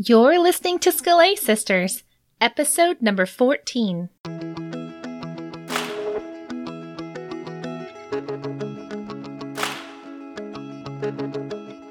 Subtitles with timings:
[0.00, 2.04] You're listening to Scholé Sisters,
[2.40, 4.08] episode number 14.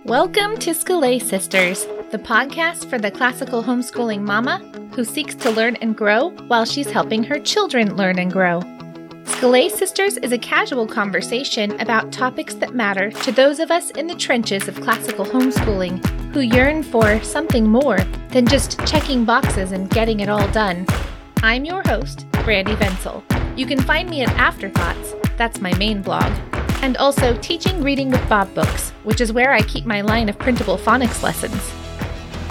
[0.05, 4.59] Welcome to Scholé Sisters, the podcast for the classical homeschooling mama
[4.95, 8.61] who seeks to learn and grow while she's helping her children learn and grow.
[9.37, 14.07] Scholé Sisters is a casual conversation about topics that matter to those of us in
[14.07, 19.91] the trenches of classical homeschooling who yearn for something more than just checking boxes and
[19.91, 20.87] getting it all done.
[21.43, 23.21] I'm your host, Brandy Vencel.
[23.55, 26.31] You can find me at Afterthoughts, that's my main blog,
[26.81, 30.39] and also Teaching Reading with Bob Books, which is where I keep my line of
[30.39, 31.61] printable phonics lessons.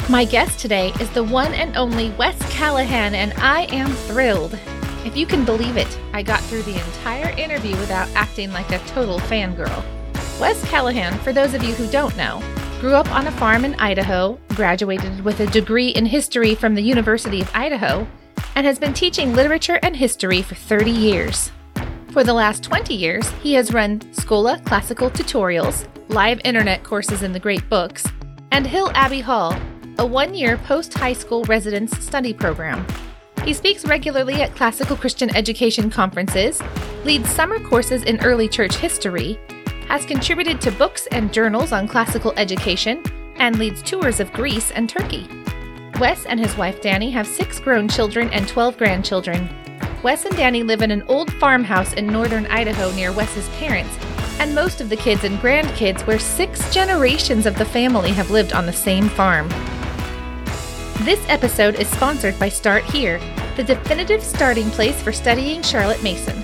[0.08, 4.56] My guest today is the one and only Wes Callihan, and I am thrilled.
[5.06, 8.80] If you can believe it, I got through the entire interview without acting like a
[8.88, 9.84] total fangirl.
[10.40, 12.42] Wes Callihan, for those of you who don't know,
[12.80, 16.82] grew up on a farm in Idaho, graduated with a degree in history from the
[16.82, 18.04] University of Idaho,
[18.56, 21.52] and has been teaching literature and history for 30 years.
[22.10, 27.30] For the last 20 years, he has run Schola Classical Tutorials, live internet courses in
[27.30, 28.04] the Great Books,
[28.50, 29.56] and Hill Abbey Hall,
[29.98, 32.84] a one year post high school residence study program.
[33.46, 36.60] He speaks regularly at classical Christian education conferences,
[37.04, 39.38] leads summer courses in early church history,
[39.86, 43.04] has contributed to books and journals on classical education,
[43.36, 45.28] and leads tours of Greece and Turkey.
[46.00, 49.48] Wes and his wife Danny have six grown children and 12 grandchildren.
[50.02, 53.96] Wes and Danny live in an old farmhouse in northern Idaho near Wes's parents,
[54.40, 58.52] and most of the kids and grandkids, where six generations of the family have lived
[58.52, 59.48] on the same farm.
[61.00, 63.20] This episode is sponsored by Start Here,
[63.54, 66.34] the definitive starting place for studying Charlotte Mason.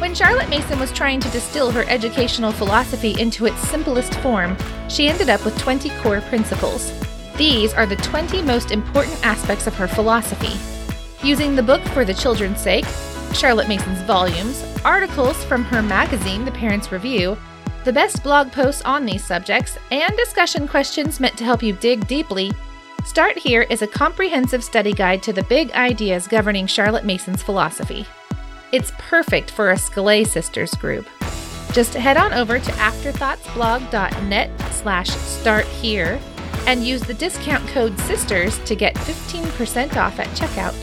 [0.00, 4.56] When Charlotte Mason was trying to distill her educational philosophy into its simplest form,
[4.88, 6.92] she ended up with 20 core principles.
[7.36, 10.56] These are the 20 most important aspects of her philosophy.
[11.26, 12.86] Using the book for the children's sake,
[13.32, 17.36] Charlotte Mason's volumes, articles from her magazine, The Parents Review,
[17.84, 22.06] the best blog posts on these subjects, and discussion questions meant to help you dig
[22.06, 22.52] deeply,
[23.06, 28.04] Start Here is a comprehensive study guide to the big ideas governing Charlotte Mason's philosophy.
[28.72, 31.06] It's perfect for a Scholé Sisters group.
[31.72, 36.20] Just head on over to afterthoughtsblog.net slash start here
[36.66, 40.74] and use the discount code SISTERS to get 15% off at checkout.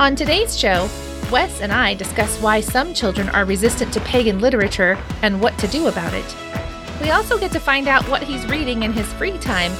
[0.00, 0.90] On today's show,
[1.30, 5.68] Wes and I discuss why some children are resistant to pagan literature and what to
[5.68, 6.36] do about it.
[7.00, 9.70] We also get to find out what he's reading in his free time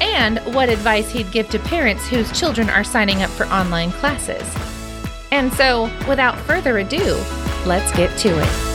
[0.00, 4.42] and what advice he'd give to parents whose children are signing up for online classes.
[5.32, 7.14] And so, without further ado,
[7.66, 8.66] let's get to it.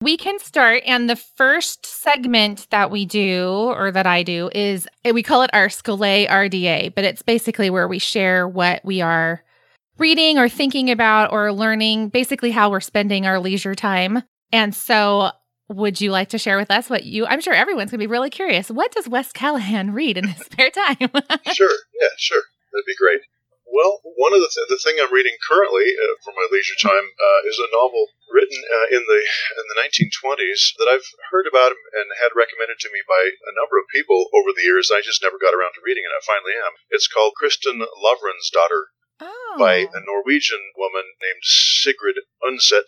[0.00, 4.86] We can start, and the first segment that we do, or that I do, is
[5.04, 9.42] we call it our Scholé RDA, but it's basically where we share what we are
[9.98, 14.22] reading or thinking about or learning, basically how we're spending our leisure time.
[14.52, 15.32] And so
[15.68, 17.26] would you like to share with us what you?
[17.26, 18.70] I'm sure everyone's going to be really curious.
[18.70, 20.96] What does Wes Callihan read in his spare time?
[21.54, 23.20] sure, yeah, sure, that'd be great.
[23.66, 27.02] Well, one of the th- the thing I'm reading currently uh, for my leisure time
[27.02, 29.20] uh, is a novel written uh, in the
[29.58, 33.74] in the 1920s that I've heard about and had recommended to me by a number
[33.82, 34.94] of people over the years.
[34.94, 36.14] I just never got around to reading it.
[36.14, 36.78] I finally am.
[36.94, 39.56] It's called Kristin Lavransdatter oh.
[39.58, 42.86] by a Norwegian woman named Sigrid Undset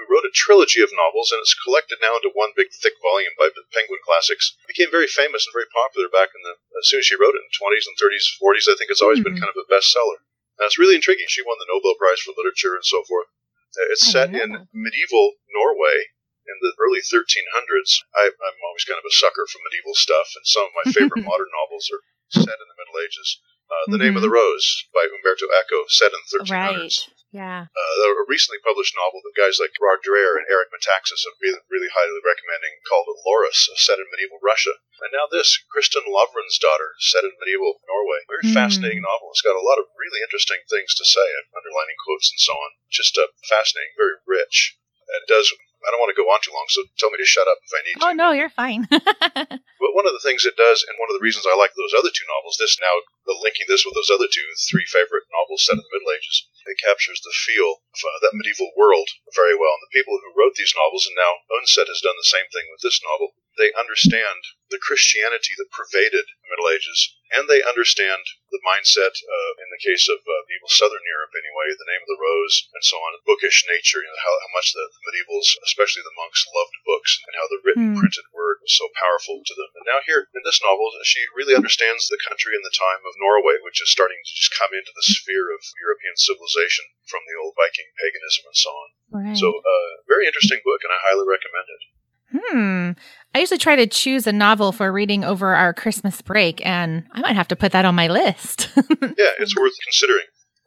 [0.00, 3.36] who wrote a trilogy of novels, and it's collected now into one big thick volume
[3.36, 4.56] by Penguin Classics.
[4.64, 7.44] Became very famous and very popular back in the as soon as she wrote it
[7.44, 8.66] in the 20s and 30s, 40s.
[8.72, 9.36] I think it's always mm-hmm.
[9.36, 10.24] been kind of a bestseller.
[10.56, 11.28] And it's really intriguing.
[11.28, 13.28] She won the Nobel Prize for Literature and so forth.
[13.76, 16.10] Uh, it's set in medieval Norway
[16.50, 18.02] in the early 1300s.
[18.16, 21.24] I, am always kind of a sucker for medieval stuff, and some of my favorite
[21.28, 22.02] modern novels are
[22.34, 23.38] set in the Middle Ages.
[23.70, 24.02] Uh, the mm-hmm.
[24.02, 26.50] Name of the Rose by Umberto Eco, set in the 1300s.
[26.50, 27.19] Right.
[27.30, 27.70] Yeah.
[27.70, 31.62] Uh, a recently published novel that guys like Rod Dreher and Eric Metaxas have been
[31.70, 34.82] really highly recommending called Laurus, set in medieval Russia.
[34.98, 38.26] And now this, Kristin Lavransdatter, set in medieval Norway.
[38.26, 38.54] Very mm.
[38.54, 39.30] fascinating novel.
[39.30, 41.24] It's got a lot of really interesting things to say,
[41.54, 42.70] underlining quotes and so on.
[42.90, 44.74] Just uh, fascinating, very rich.
[45.10, 47.48] It does I don't want to go on too long, so tell me to shut
[47.48, 48.12] up if I need oh, to.
[48.12, 48.84] Oh, no, you're fine.
[49.80, 51.96] but one of the things it does, and one of the reasons I like those
[51.96, 53.00] other two novels, this now
[53.40, 56.82] linking this with those other two, three favorite novels set in the Middle Ages, it
[56.82, 59.74] captures the feel of uh, that medieval world very well.
[59.78, 62.68] And the people who wrote these novels, and now Undset has done the same thing
[62.68, 68.22] with this novel, they understand the Christianity that pervaded the Middle Ages, and they understand
[68.50, 72.10] the mindset, uh, in the case of uh, medieval Southern Europe anyway, the name of
[72.10, 73.18] the rose, and so on.
[73.22, 77.18] Bookish nature, you know, how, how much the, the medievals, especially the monks, loved books,
[77.26, 77.96] and how the written, Hmm.
[77.96, 79.70] printed word was so powerful to them.
[79.80, 83.16] And now here in this novel, she really understands the country and the time of
[83.16, 87.38] Norway, which is starting to just come into the sphere of European civilization from the
[87.40, 88.88] old Viking paganism and so on.
[89.10, 89.36] Right.
[89.38, 91.82] So, uh, very interesting book, and I highly recommend it.
[92.32, 92.90] Hmm.
[93.34, 97.20] I usually try to choose a novel for reading over our Christmas break, and I
[97.20, 98.68] might have to put that on my list.
[98.76, 100.24] Yeah, it's worth considering.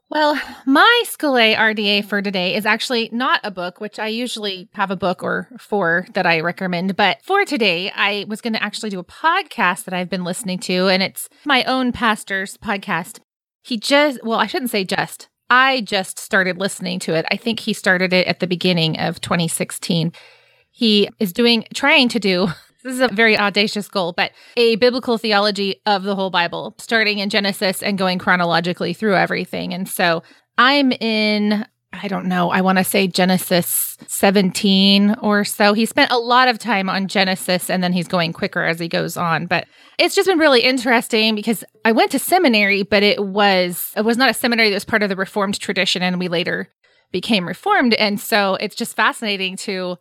[0.10, 4.92] well, my Scholé RDA for today is actually not a book, which I usually have
[4.92, 6.96] a book or four that I recommend.
[6.96, 10.60] But for today, I was going to actually do a podcast that I've been listening
[10.60, 13.20] to, and it's my own pastor's podcast.
[13.64, 15.30] He just, well, I shouldn't say just.
[15.50, 17.26] I just started listening to it.
[17.32, 20.12] I think he started it at the beginning of 2016.
[20.76, 22.48] He is doing, trying to do,
[22.84, 27.20] this is a very audacious goal, but a biblical theology of the whole Bible, starting
[27.20, 29.74] in Genesis and going chronologically through everything.
[29.74, 30.24] And so
[30.58, 35.74] I'm in, I don't know, I want to say Genesis 17 or so.
[35.74, 38.88] He spent a lot of time on Genesis and then he's going quicker as he
[38.88, 39.46] goes on.
[39.46, 39.68] But
[40.00, 44.18] it's just been really interesting because I went to seminary, but it was it was
[44.18, 46.68] not a seminary that was part of the Reformed tradition, and we later
[47.12, 47.94] became Reformed.
[47.94, 49.98] And so it's just fascinating to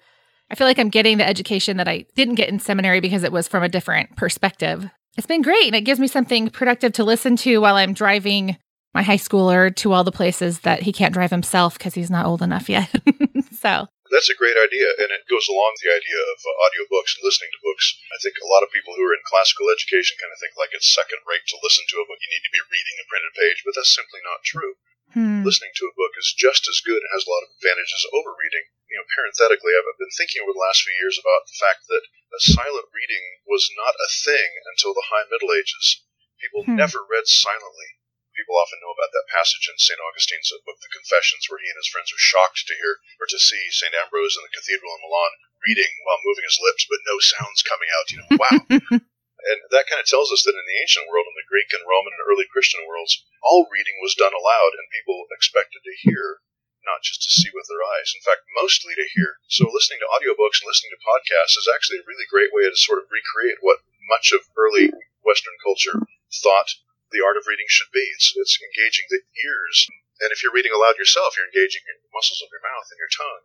[0.52, 3.32] I feel like I'm getting the education that I didn't get in seminary because it
[3.32, 4.84] was from a different perspective.
[5.16, 8.60] It's been great and it gives me something productive to listen to while I'm driving
[8.92, 12.28] my high schooler to all the places that he can't drive himself because he's not
[12.28, 12.92] old enough yet.
[13.64, 17.24] so, That's a great idea, and it goes along the idea of uh, audiobooks and
[17.24, 17.96] listening to books.
[18.12, 20.76] I think a lot of people who are in classical education kind of think like
[20.76, 22.20] it's second rate to listen to a book.
[22.20, 24.76] You need to be reading a printed page, but that's simply not true.
[25.16, 25.40] hmm.
[25.40, 28.36] Listening to a book is just as good and has a lot of advantages over
[28.36, 28.68] reading.
[28.92, 32.04] You know, parenthetically, I've been thinking over the last few years about the fact that
[32.44, 36.04] silent reading was not a thing until the High Middle Ages.
[36.40, 36.76] People Hmm.
[36.76, 37.96] never read silently.
[38.36, 40.00] People often know about that passage in St.
[40.00, 43.38] Augustine's book, The Confessions, where he and his friends are shocked to hear or to
[43.38, 43.94] see St.
[43.94, 45.32] Ambrose in the cathedral in Milan
[45.64, 48.10] reading while moving his lips, but no sounds coming out.
[48.10, 48.56] You know, wow.
[49.52, 51.84] and that kind of tells us that in the ancient world, in the Greek and
[51.86, 56.40] Roman and early Christian worlds, all reading was done aloud, and people expected to hear,
[56.86, 58.10] not just to see with their eyes.
[58.14, 59.38] In fact, mostly to hear.
[59.46, 62.76] So listening to audiobooks and listening to podcasts is actually a really great way to
[62.76, 64.90] sort of recreate what much of early
[65.22, 66.78] Western culture thought
[67.14, 68.02] the art of reading should be.
[68.16, 69.86] It's, it's engaging the ears.
[70.24, 73.12] And if you're reading aloud yourself, you're engaging the muscles of your mouth and your
[73.12, 73.44] tongue,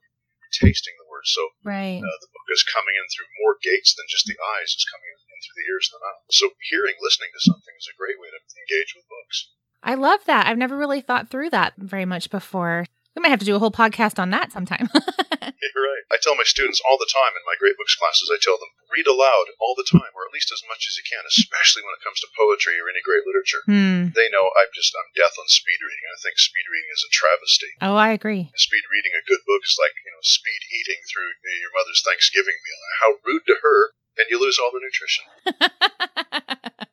[0.56, 1.30] tasting the words.
[1.34, 2.00] So right.
[2.00, 4.72] uh, the book is coming in through more gates than just the eyes.
[4.74, 6.22] It's coming in through the ears and the mouth.
[6.34, 9.54] So hearing, listening to something is a great way to engage with books.
[9.84, 10.48] I love that.
[10.48, 12.86] I've never really thought through that very much before.
[13.18, 14.94] We might have to do a whole podcast on that sometime.
[14.94, 16.06] You're right.
[16.14, 18.70] I tell my students all the time in my Great Books classes, I tell them,
[18.94, 21.98] read aloud all the time, or at least as much as you can, especially when
[21.98, 23.66] it comes to poetry or any great literature.
[23.66, 24.14] hmm.
[24.14, 26.06] They know I'm just, I'm death on speed reading.
[26.14, 27.74] I think speed reading is a travesty.
[27.82, 28.54] Oh, I agree.
[28.54, 32.62] Speed reading a good book is like, you know, speed eating through your mother's Thanksgiving
[32.62, 32.82] meal.
[33.02, 35.26] How rude to her, and you lose all the nutrition.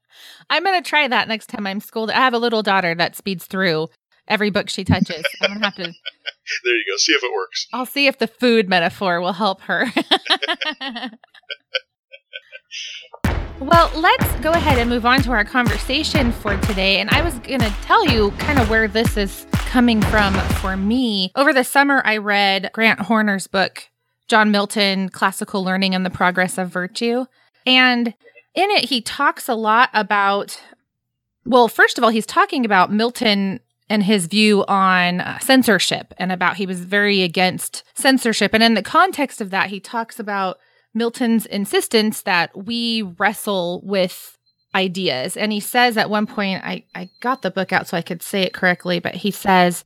[0.50, 2.08] I'm going to try that next time I'm schooled.
[2.08, 3.88] I have a little daughter that speeds through
[4.28, 5.24] every book she touches.
[5.40, 5.82] I'm to have to,
[6.64, 6.96] There you go.
[6.96, 7.66] See if it works.
[7.72, 9.86] I'll see if the food metaphor will help her.
[13.60, 17.00] well, let's go ahead and move on to our conversation for today.
[17.00, 20.76] And I was going to tell you kind of where this is coming from for
[20.76, 21.32] me.
[21.34, 23.88] Over the summer, I read Grant Horner's book,
[24.28, 27.24] John Milton Classical Learning and the Progress of Virtue.
[27.66, 28.08] And
[28.54, 30.60] in it, he talks a lot about,
[31.46, 36.32] well, first of all, he's talking about Milton and his view on uh, censorship and
[36.32, 38.54] about he was very against censorship.
[38.54, 40.58] And in the context of that, he talks about
[40.94, 44.38] Milton's insistence that we wrestle with
[44.74, 45.36] ideas.
[45.36, 48.22] And he says at one point, I, I got the book out so I could
[48.22, 49.84] say it correctly, but he says,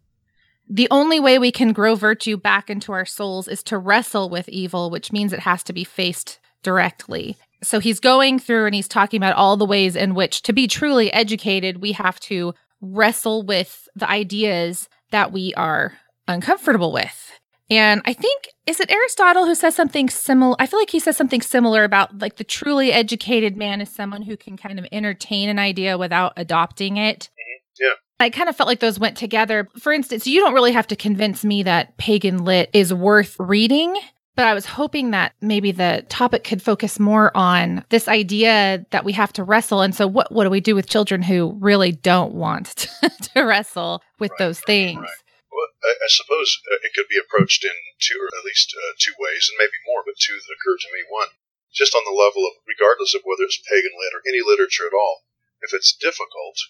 [0.71, 4.49] the only way we can grow virtue back into our souls is to wrestle with
[4.51, 7.37] evil, which means it has to be faced directly.
[7.63, 10.69] So he's going through and he's talking about all the ways in which to be
[10.69, 17.33] truly educated, we have to wrestle with the ideas that we are uncomfortable with.
[17.71, 20.57] And I think, is it Aristotle who says something similar?
[20.59, 24.23] I feel like he says something similar about like the truly educated man is someone
[24.23, 27.29] who can kind of entertain an idea without adopting it.
[27.33, 27.85] Mm-hmm.
[27.85, 27.95] Yeah.
[28.21, 29.69] I kind of felt like those went together.
[29.79, 33.97] For instance, you don't really have to convince me that pagan lit is worth reading,
[34.39, 39.03] but I was hoping that maybe the topic could focus more on this idea that
[39.03, 39.83] we have to wrestle.
[39.83, 43.43] And so, what, what do we do with children who really don't want to, to
[43.43, 45.03] wrestle with Right, those things?
[45.03, 45.23] right.
[45.51, 48.95] Well, I, I suppose uh, it could be approached in two, or at least uh,
[49.03, 51.03] two ways, and maybe more, but two that occur to me.
[51.11, 51.35] One,
[51.75, 54.95] just on the level of, regardless of whether it's pagan lit or any literature at
[54.95, 55.27] all,
[55.67, 56.63] if it's difficult,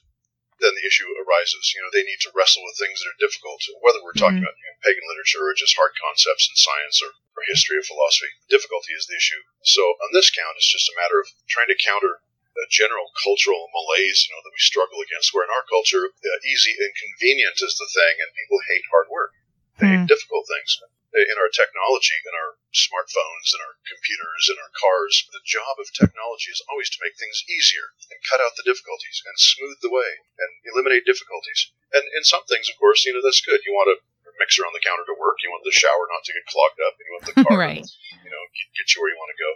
[0.58, 1.72] then the issue arises.
[1.74, 4.46] You know, they need to wrestle with things that are difficult, whether we're talking Mhm.
[4.46, 7.86] about you know, pagan literature or just hard concepts in science or, or history or
[7.86, 8.30] philosophy.
[8.50, 9.42] Difficulty is the issue.
[9.62, 12.20] So on this count, it's just a matter of trying to counter
[12.58, 15.30] a general cultural malaise, you know, that we struggle against.
[15.30, 19.06] Where in our culture, uh, easy and convenient is the thing, and people hate hard
[19.08, 19.30] work.
[19.78, 19.94] They Hmm.
[20.02, 20.82] hate difficult things.
[21.14, 25.88] In our technology, in our smartphones, and our computers, and our cars, the job of
[25.92, 29.92] technology is always to make things easier and cut out the difficulties and smooth the
[29.92, 31.72] way and eliminate difficulties.
[31.92, 33.64] And in some things, of course, you know, that's good.
[33.64, 34.00] You want a
[34.38, 35.42] mixer on the counter to work.
[35.42, 36.94] You want the shower not to get clogged up.
[36.96, 37.84] And you want the car right.
[38.22, 39.50] you know, get, get you where you want to go.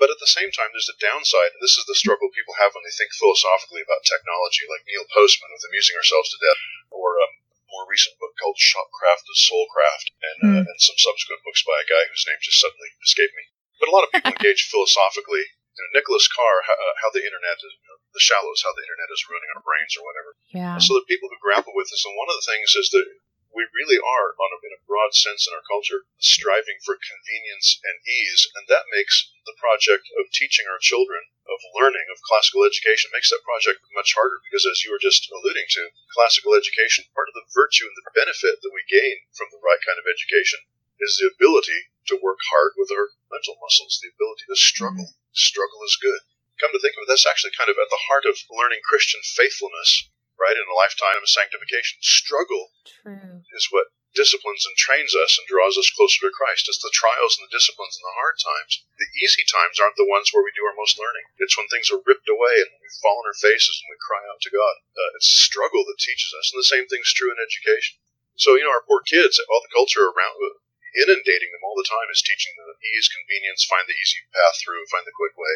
[0.00, 2.72] But at the same time, there's a downside, and this is the struggle people have
[2.72, 7.20] when they think philosophically about technology, like Neil Postman with Amusing Ourselves to Death, or
[7.20, 7.39] um,
[7.80, 11.88] more recent book called Shopcraft of Soulcraft, and, uh, and some subsequent books by a
[11.88, 13.48] guy whose name just suddenly escaped me.
[13.80, 15.48] But a lot of people engage philosophically.
[15.72, 18.76] You know, Nicholas Carr, how, uh, how the internet, is, you know, the shallows, how
[18.76, 20.30] the internet is ruining our brains or whatever.
[20.52, 20.76] Yeah.
[20.76, 23.06] So the people who grapple with this, and one of the things is that
[23.50, 27.82] we really are, on a, in a broad sense in our culture, striving for convenience
[27.82, 32.62] and ease, and that makes the project of teaching our children, of learning, of classical
[32.62, 37.10] education, makes that project much harder because, as you were just alluding to, classical education,
[37.10, 40.06] part of the virtue and the benefit that we gain from the right kind of
[40.06, 40.62] education
[41.02, 45.10] is the ability to work hard with our mental muscles, the ability to struggle.
[45.10, 45.34] Mm-hmm.
[45.34, 46.22] Struggle is good.
[46.60, 49.24] Come to think of it, that's actually kind of at the heart of learning Christian
[49.24, 50.56] faithfulness right?
[50.56, 52.00] In a lifetime of sanctification.
[52.00, 53.44] Struggle True.
[53.52, 56.66] is what disciplines and trains us and draws us closer to Christ.
[56.66, 58.82] It's the trials and the disciplines and the hard times.
[58.98, 61.30] The easy times aren't the ones where we do our most learning.
[61.38, 64.22] It's when things are ripped away and we fall on our faces and we cry
[64.26, 64.74] out to God.
[64.98, 68.02] Uh, it's struggle that teaches us, and the same thing's true in education.
[68.34, 70.58] So, you know, our poor kids, all the culture around, uh,
[71.04, 74.90] inundating them all the time is teaching them ease, convenience, find the easy path through,
[74.90, 75.54] find the quick way.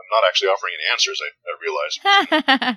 [0.00, 1.94] I'm not actually offering any answers, I, I realize.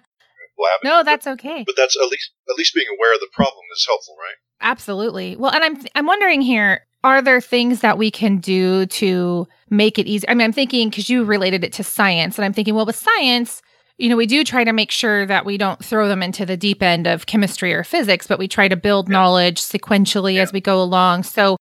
[0.58, 0.90] Blabbing.
[0.90, 1.64] no, that's okay.
[1.66, 4.36] But that's at least at least being aware of the problem is helpful, right?
[4.62, 5.36] Absolutely.
[5.36, 10.00] Well, and I'm I'm wondering here, are there things that we can do to make
[10.00, 10.28] it easy?
[10.30, 12.96] I mean, I'm thinking because you related it to science, and I'm thinking, well, with
[12.96, 13.62] science,
[13.98, 16.58] you know, we do try to make sure that we don't throw them into the
[16.58, 19.14] deep end of chemistry or physics, but we try to build Yeah.
[19.14, 20.42] knowledge sequentially Yeah.
[20.44, 21.24] as we go along.
[21.24, 21.58] So,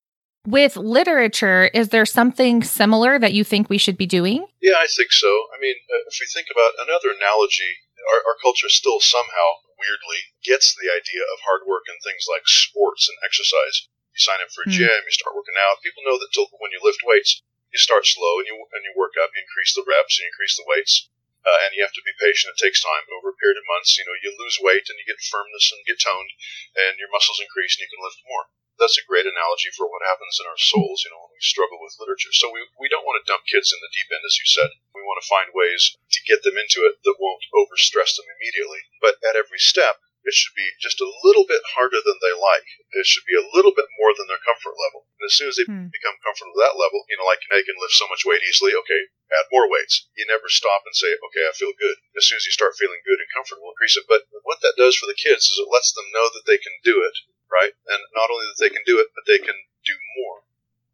[0.47, 4.45] with literature, is there something similar that you think we should be doing?
[4.61, 5.29] Yeah, I think so.
[5.29, 7.71] I mean, uh, if we think about another analogy,
[8.11, 12.47] our, our culture still somehow weirdly gets the idea of hard work and things like
[12.47, 13.89] sports and exercise.
[14.15, 14.79] You sign up for a Hmm.
[14.79, 15.83] gym, you start working out.
[15.83, 17.43] People know that till, when you lift weights,
[17.75, 20.55] you start slow and you and you work up, you increase the reps, you increase
[20.55, 21.11] the weights,
[21.43, 22.55] uh, and you have to be patient.
[22.55, 23.99] It takes time over a period of months.
[23.99, 26.31] You know, you lose weight and you get firmness and get toned,
[26.79, 28.47] and your muscles increase and you can lift more.
[28.79, 31.79] That's a great analogy for what happens in our souls, you know, when we struggle
[31.79, 32.35] with literature.
[32.35, 34.71] So we, we don't want to dump kids in the deep end, as you said.
[34.93, 38.83] We want to find ways to get them into it that won't overstress them immediately.
[38.99, 42.65] But at every step, it should be just a little bit harder than they like.
[42.97, 45.05] It should be a little bit more than their comfort level.
[45.21, 45.93] And as soon as they Hmm.
[45.93, 48.73] become comfortable with that level, you know, like they can lift so much weight easily,
[48.73, 50.09] okay, add more weights.
[50.17, 52.01] You never stop and say, okay, I feel good.
[52.17, 54.09] As soon as you start feeling good and comfortable, increase it.
[54.09, 56.73] But what that does for the kids is it lets them know that they can
[56.83, 57.17] do it,
[57.55, 57.71] right?
[57.87, 59.55] And not only that they can do it, but they can
[59.87, 60.43] do more.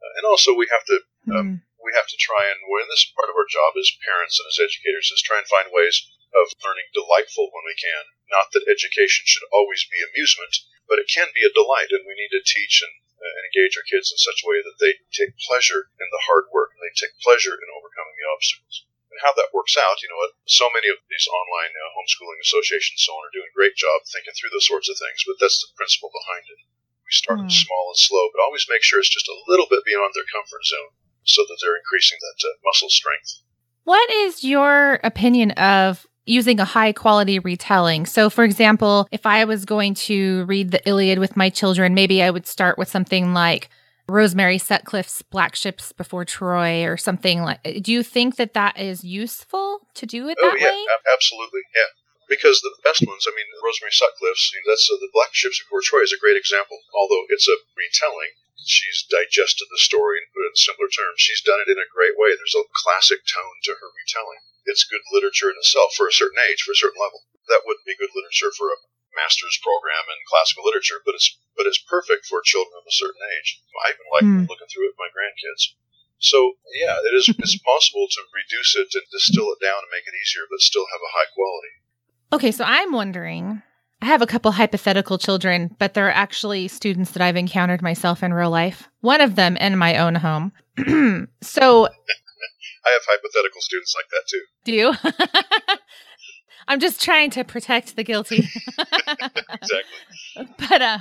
[0.04, 1.60] Uh, and also, we have to Hmm.
[1.80, 4.48] we have to try and when this is part of our job as parents and
[4.48, 8.04] as educators is try and find ways of learning delightful when we can.
[8.30, 12.14] Not that education should always be amusement, but it can be a delight, and we
[12.14, 15.02] need to teach and, uh, and engage our kids in such a way that they
[15.12, 18.89] take pleasure in the hard work and they take pleasure in overcoming the obstacles.
[19.20, 23.12] How that works out, you know, so many of these online uh, homeschooling associations so
[23.14, 25.72] on are doing a great job thinking through those sorts of things, but that's the
[25.76, 26.64] principle behind it.
[27.04, 27.52] We start Hmm.
[27.52, 30.64] small and slow, but always make sure it's just a little bit beyond their comfort
[30.64, 33.44] zone so that they're increasing that uh, muscle strength.
[33.84, 38.06] What is your opinion of using a high quality retelling?
[38.06, 42.22] So, for example, if I was going to read the Iliad with my children, maybe
[42.22, 43.68] I would start with something like
[44.10, 49.04] Rosemary Sutcliff's Black Ships Before Troy or something like Do you think that that is
[49.06, 50.84] useful to do it oh that yeah, way?
[50.90, 51.94] ab- absolutely, yeah.
[52.26, 56.06] Because the best ones, I mean, Rosemary Sutcliff's, that's uh, the Black Ships Before Troy
[56.06, 56.78] is a great example.
[56.94, 61.18] Although it's a retelling, she's digested the story and put it in simpler terms.
[61.18, 62.34] She's done it in a great way.
[62.34, 64.46] There's a classic tone to her retelling.
[64.66, 67.26] It's good literature in itself for a certain age, for a certain level.
[67.50, 68.78] That wouldn't be good literature for a
[69.20, 73.20] master's program in classical literature, but it's but it's perfect for children of a certain
[73.36, 73.60] age.
[73.84, 74.48] I even like Hmm.
[74.48, 75.76] looking through it with my grandkids.
[76.18, 80.08] So yeah, it is it's possible to reduce it and distill it down and make
[80.08, 81.72] it easier, but still have a high quality.
[82.32, 83.60] Okay, so I'm wondering
[84.02, 88.32] I have a couple hypothetical children, but they're actually students that I've encountered myself in
[88.32, 88.88] real life.
[89.02, 90.52] One of them in my own home.
[91.42, 91.90] so I
[92.86, 94.42] I have hypothetical students like that too.
[94.64, 95.76] Do you?
[96.70, 98.48] I'm just trying to protect the guilty.
[98.78, 99.82] exactly.
[100.68, 100.98] But uh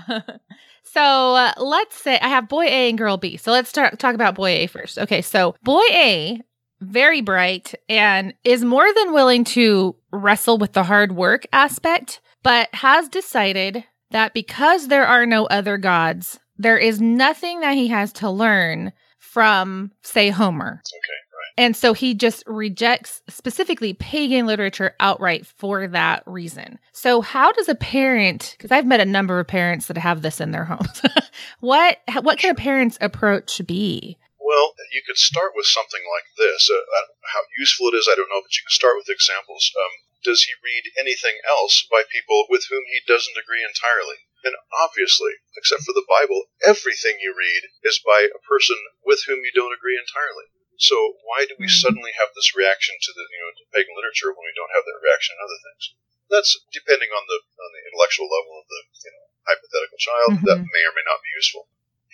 [0.82, 3.38] so uh, let's say I have boy A and girl B.
[3.38, 4.98] So let's start talk about boy A first.
[4.98, 6.42] Okay, so boy A
[6.82, 12.74] very bright and is more than willing to wrestle with the hard work aspect, but
[12.74, 18.12] has decided that because there are no other gods, there is nothing that he has
[18.14, 20.82] to learn from, say, Homer.
[20.82, 21.29] Okay.
[21.60, 26.80] And so he just rejects specifically pagan literature outright for that reason.
[26.96, 30.40] So how does a parent, because I've met a number of parents that have this
[30.40, 31.04] in their homes,
[31.60, 34.16] what what can a parent's approach be?
[34.40, 36.72] Well, you could start with something like this.
[36.72, 39.68] Uh, how useful it is, I don't know, but you can start with examples.
[39.76, 44.24] Um, does he read anything else by people with whom he doesn't agree entirely?
[44.48, 49.44] And obviously, except for the Bible, everything you read is by a person with whom
[49.44, 50.48] you don't agree entirely.
[50.80, 50.96] So
[51.28, 51.76] why do we mm.
[51.76, 54.88] suddenly have this reaction to the you know to pagan literature when we don't have
[54.88, 55.84] that reaction in other things?
[56.32, 60.30] That's depending on the on the intellectual level of the you know hypothetical child.
[60.40, 60.48] Mm-hmm.
[60.48, 61.68] That may or may not be useful.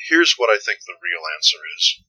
[0.10, 2.02] Here's what I think the real answer is.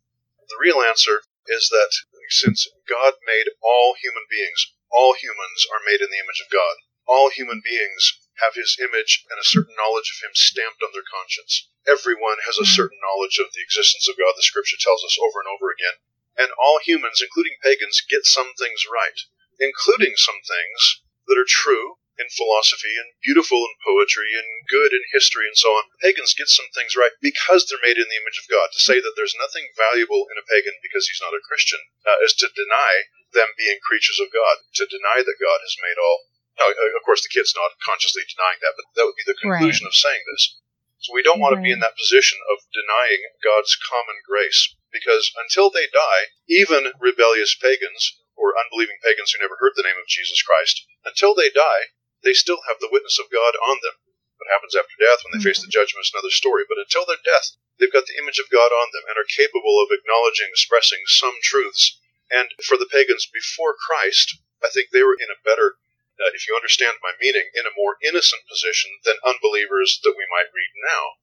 [0.48, 1.92] The real answer is that
[2.32, 6.80] since God made all human beings, all humans are made in the image of God.
[7.06, 11.06] All human beings have his image and a certain knowledge of him stamped on their
[11.06, 11.68] conscience.
[11.86, 12.74] Everyone has a hmm.
[12.74, 16.00] certain knowledge of the existence of God, the scripture tells us over and over again.
[16.36, 19.18] And all humans, including pagans, get some things right,
[19.58, 25.04] including some things that are true in philosophy and beautiful in poetry and good in
[25.12, 25.92] history and so on.
[26.00, 28.72] Pagans get some things right because they're made in the image of God.
[28.72, 32.24] To say that there's nothing valuable in a pagan because he's not a Christian uh,
[32.24, 36.24] is to deny them being creatures of God, to deny that God has made all
[36.56, 39.84] now, of course, the kid's not consciously denying that, but that would be the conclusion
[39.84, 39.92] right.
[39.92, 40.56] of saying this.
[41.04, 41.60] So we don't want right.
[41.60, 46.96] to be in that position of denying God's common grace, because until they die, even
[46.96, 51.52] rebellious pagans or unbelieving pagans who never heard the name of Jesus Christ, until they
[51.52, 51.92] die,
[52.24, 54.00] they still have the witness of God on them.
[54.40, 55.52] What happens after death when they mm-hmm.
[55.52, 58.48] face the judgment is another story, but until their death, they've got the image of
[58.48, 62.00] God on them and are capable of acknowledging, expressing some truths.
[62.32, 65.76] And for the pagans before Christ, I think they were in a better
[66.16, 70.24] uh, if you understand my meaning, in a more innocent position than unbelievers that we
[70.32, 71.20] might read now.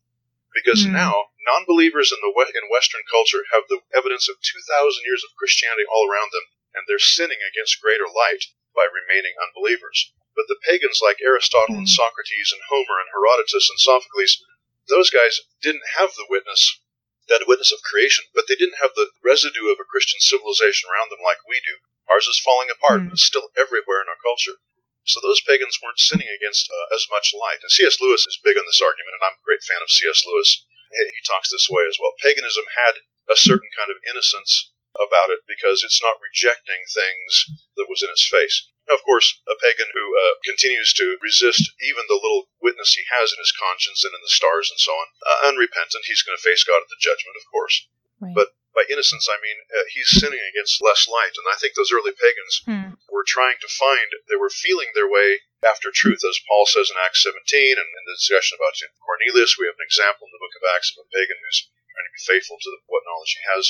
[0.53, 0.93] Because mm.
[0.93, 5.33] now, non believers in, the in Western culture have the evidence of 2,000 years of
[5.35, 6.45] Christianity all around them,
[6.77, 10.13] and they're sinning against greater light by remaining unbelievers.
[10.33, 11.85] But the pagans like Aristotle mm.
[11.85, 14.41] and Socrates and Homer and Herodotus and Sophocles,
[14.89, 16.81] those guys didn't have the witness,
[17.29, 21.09] that witness of creation, but they didn't have the residue of a Christian civilization around
[21.09, 21.81] them like we do.
[22.09, 23.05] Ours is falling apart, mm.
[23.09, 24.57] but it's still everywhere in our culture.
[25.05, 27.59] So those pagans weren't sinning against uh, as much light.
[27.59, 27.99] And C.S.
[27.99, 30.23] Lewis is big on this argument, and I'm a great fan of C.S.
[30.23, 30.63] Lewis.
[30.93, 32.13] He talks this way as well.
[32.21, 37.89] Paganism had a certain kind of innocence about it because it's not rejecting things that
[37.89, 38.69] was in its face.
[38.85, 43.03] Now, of course, a pagan who uh, continues to resist even the little witness he
[43.09, 46.37] has in his conscience and in the stars and so on, uh, unrepentant, he's going
[46.37, 47.75] to face God at the judgment, of course.
[48.21, 48.35] Right.
[48.35, 51.37] But by innocence, I mean uh, he's sinning against less light.
[51.37, 52.97] And I think those early pagans hmm.
[53.07, 56.99] were trying to find, they were feeling their way after truth, as Paul says in
[56.99, 57.37] Acts 17,
[57.77, 60.91] and in the discussion about Cornelius, we have an example in the book of Acts
[60.91, 63.65] of a pagan who's trying to be faithful to the, what knowledge he has.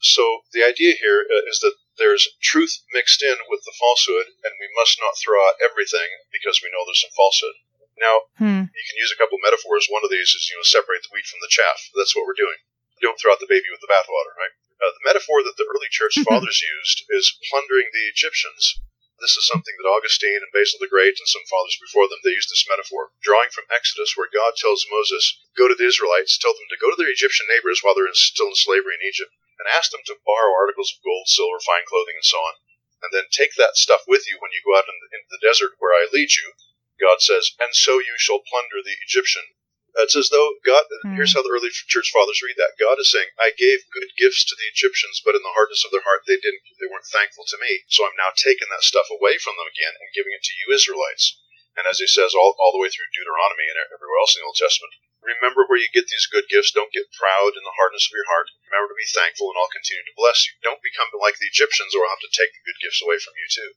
[0.00, 4.54] So the idea here uh, is that there's truth mixed in with the falsehood, and
[4.62, 7.56] we must not throw out everything because we know there's some falsehood.
[7.96, 8.68] Now, hmm.
[8.68, 9.88] you can use a couple metaphors.
[9.88, 11.80] One of these is, you know, separate the wheat from the chaff.
[11.96, 12.60] That's what we're doing
[13.06, 14.50] don't throw out the baby with the bathwater, right?
[14.82, 18.82] Uh, the metaphor that the early church fathers used is plundering the Egyptians.
[19.22, 22.36] This is something that Augustine and Basil the Great and some fathers before them, they
[22.36, 26.52] used this metaphor, drawing from Exodus, where God tells Moses, go to the Israelites, tell
[26.52, 29.32] them to go to their Egyptian neighbors while they're in, still in slavery in Egypt,
[29.56, 32.60] and ask them to borrow articles of gold, silver, fine clothing, and so on,
[33.06, 35.40] and then take that stuff with you when you go out in the, into the
[35.40, 36.52] desert where I lead you.
[37.00, 39.56] God says, and so you shall plunder the Egyptian
[40.04, 41.16] it's as though God, mm.
[41.16, 42.76] here's how the early church fathers read that.
[42.76, 45.92] God is saying, I gave good gifts to the Egyptians, but in the hardness of
[45.92, 47.88] their heart, they didn't, they weren't thankful to me.
[47.88, 50.74] So I'm now taking that stuff away from them again and giving it to you
[50.76, 51.40] Israelites.
[51.76, 54.48] And as he says all, all the way through Deuteronomy and everywhere else in the
[54.48, 56.72] Old Testament, remember where you get these good gifts.
[56.72, 58.52] Don't get proud in the hardness of your heart.
[58.68, 60.56] Remember to be thankful, and I'll continue to bless you.
[60.64, 63.36] Don't become like the Egyptians, or I'll have to take the good gifts away from
[63.36, 63.70] you too.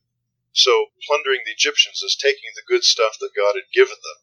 [0.56, 4.20] So plundering the Egyptians is taking the good stuff that God had given them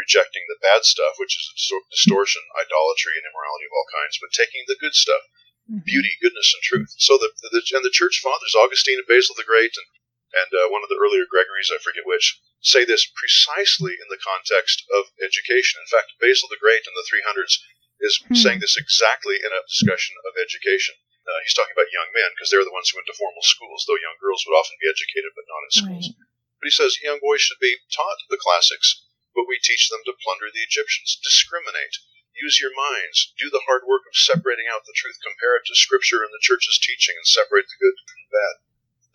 [0.00, 1.52] rejecting the bad stuff, which is
[1.92, 5.20] distortion, idolatry, and immorality of all kinds, but taking the good stuff,
[5.68, 5.84] mm-hmm.
[5.84, 6.90] beauty, goodness, and truth.
[6.96, 9.88] So the, the and the church fathers, Augustine and Basil the Great, and
[10.30, 14.22] and uh, one of the earlier Gregories, I forget which, say this precisely in the
[14.22, 15.82] context of education.
[15.82, 17.58] In fact, Basil the Great in the 300s
[17.98, 18.38] is mm-hmm.
[18.38, 20.94] saying this exactly in a discussion of education.
[21.26, 23.84] Uh, he's talking about young men because they're the ones who went to formal schools,
[23.84, 26.06] though young girls would often be educated but not in schools.
[26.14, 26.30] Right.
[26.62, 30.16] But he says young boys should be taught the classics, but we teach them to
[30.22, 31.98] plunder the Egyptians, discriminate,
[32.34, 35.74] use your minds, do the hard work of separating out the truth, compare it to
[35.76, 38.54] Scripture and the church's teaching, and separate the good from the bad.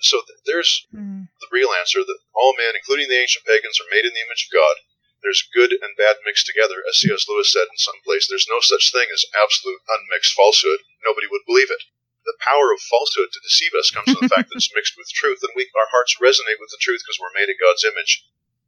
[0.03, 1.27] So th- there's Mm.
[1.39, 4.45] the real answer that all men, including the ancient pagans, are made in the image
[4.47, 4.77] of God.
[5.23, 6.83] There's good and bad mixed together.
[6.87, 7.25] As C.S.
[7.27, 10.83] Lewis said in some place, there's no such thing as absolute unmixed falsehood.
[11.03, 11.81] Nobody would believe it.
[12.25, 15.09] The power of falsehood to deceive us comes from the fact that it's mixed with
[15.09, 18.25] truth, and we, our hearts resonate with the truth because we're made in God's image.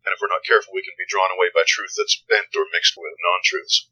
[0.07, 2.63] And if we're not careful, we can be drawn away by truth that's bent or
[2.71, 3.91] mixed with non truths.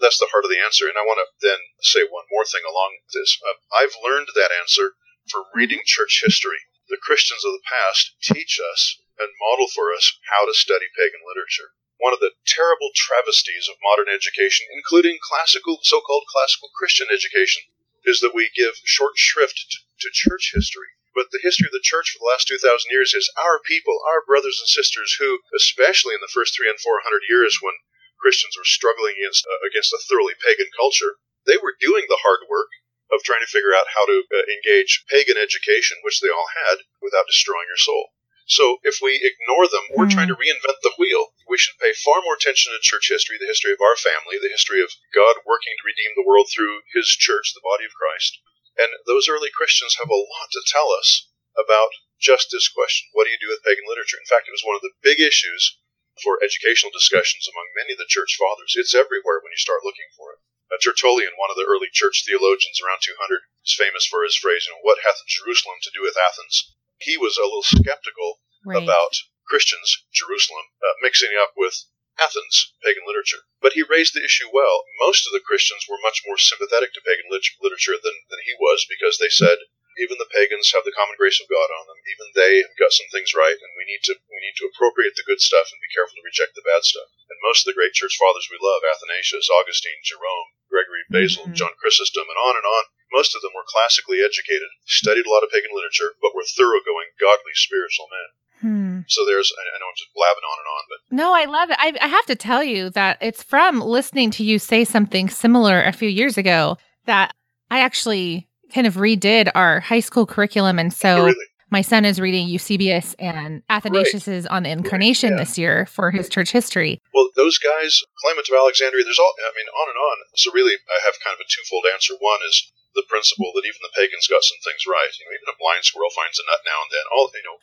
[0.00, 0.88] That's the heart of the answer.
[0.88, 3.36] And I want to then say one more thing along this.
[3.36, 4.96] Uh, I've learned that answer
[5.28, 6.64] from reading church history.
[6.88, 11.20] The Christians of the past teach us and model for us how to study pagan
[11.20, 11.76] literature.
[12.00, 17.68] One of the terrible travesties of modern education, including classical, so-called classical Christian education,
[18.08, 20.96] is that we give short shrift to, to church history.
[21.14, 24.24] But the history of the church for the last 2,000 years is our people, our
[24.24, 27.76] brothers and sisters who, especially in the first three and 400 years when
[28.16, 32.48] Christians were struggling against, uh, against a thoroughly pagan culture, they were doing the hard
[32.48, 32.70] work
[33.12, 36.88] of trying to figure out how to uh, engage pagan education, which they all had,
[37.02, 38.16] without destroying your soul.
[38.46, 41.32] So if we ignore them, we're trying to reinvent the wheel.
[41.48, 44.50] We should pay far more attention to church history, the history of our family, the
[44.50, 48.40] history of God working to redeem the world through his church, the body of Christ.
[48.78, 53.10] And those early Christians have a lot to tell us about just this question.
[53.12, 54.16] What do you do with pagan literature?
[54.16, 55.76] In fact, it was one of the big issues
[56.22, 58.76] for educational discussions among many of the church fathers.
[58.76, 60.40] It's everywhere when you start looking for it.
[60.72, 64.64] Uh, Tertullian, one of the early church theologians around 200, is famous for his phrase,
[64.64, 66.72] you know, what hath Jerusalem to do with Athens?
[66.96, 68.78] He was a little skeptical Right.
[68.78, 69.12] about
[69.48, 71.74] Christians, Jerusalem, uh, mixing up with
[72.18, 73.44] Athens, pagan literature.
[73.60, 74.84] But he raised the issue well.
[75.00, 78.54] Most of the Christians were much more sympathetic to pagan lit- literature than, than he
[78.58, 79.58] was because they said,
[80.00, 82.00] even the pagans have the common grace of God on them.
[82.08, 85.12] Even they have got some things right, and we need to we need to appropriate
[85.16, 87.12] the good stuff and be careful to reject the bad stuff.
[87.28, 91.56] And most of the great church fathers we love, Athanasius, Augustine, Jerome, Gregory, Basil, Mhm.
[91.56, 92.84] John Chrysostom, and on and on.
[93.12, 97.12] Most of them were classically educated, studied a lot of pagan literature, but were thoroughgoing,
[97.20, 98.32] godly, spiritual men.
[98.62, 99.00] Hmm.
[99.08, 101.70] So there's, I I know I'm just blabbing on and on, but No, I love
[101.70, 101.76] it.
[101.78, 105.82] I, I have to tell you that it's from listening to you say something similar
[105.82, 107.34] a few years ago that
[107.70, 110.78] I actually kind of redid our high school curriculum.
[110.78, 115.38] And so really, my son is reading Eusebius and Athanasius is on the Incarnation yeah.
[115.38, 117.00] this year for his church history.
[117.12, 120.16] well, those guys, Clement of Alexandria, there's all, I mean, on and on.
[120.36, 122.14] So really, I have kind of a twofold answer.
[122.20, 125.12] One is the principle that even the pagans got some things right.
[125.16, 127.06] You know, even a blind squirrel finds a nut now and then.
[127.12, 127.58] All you know,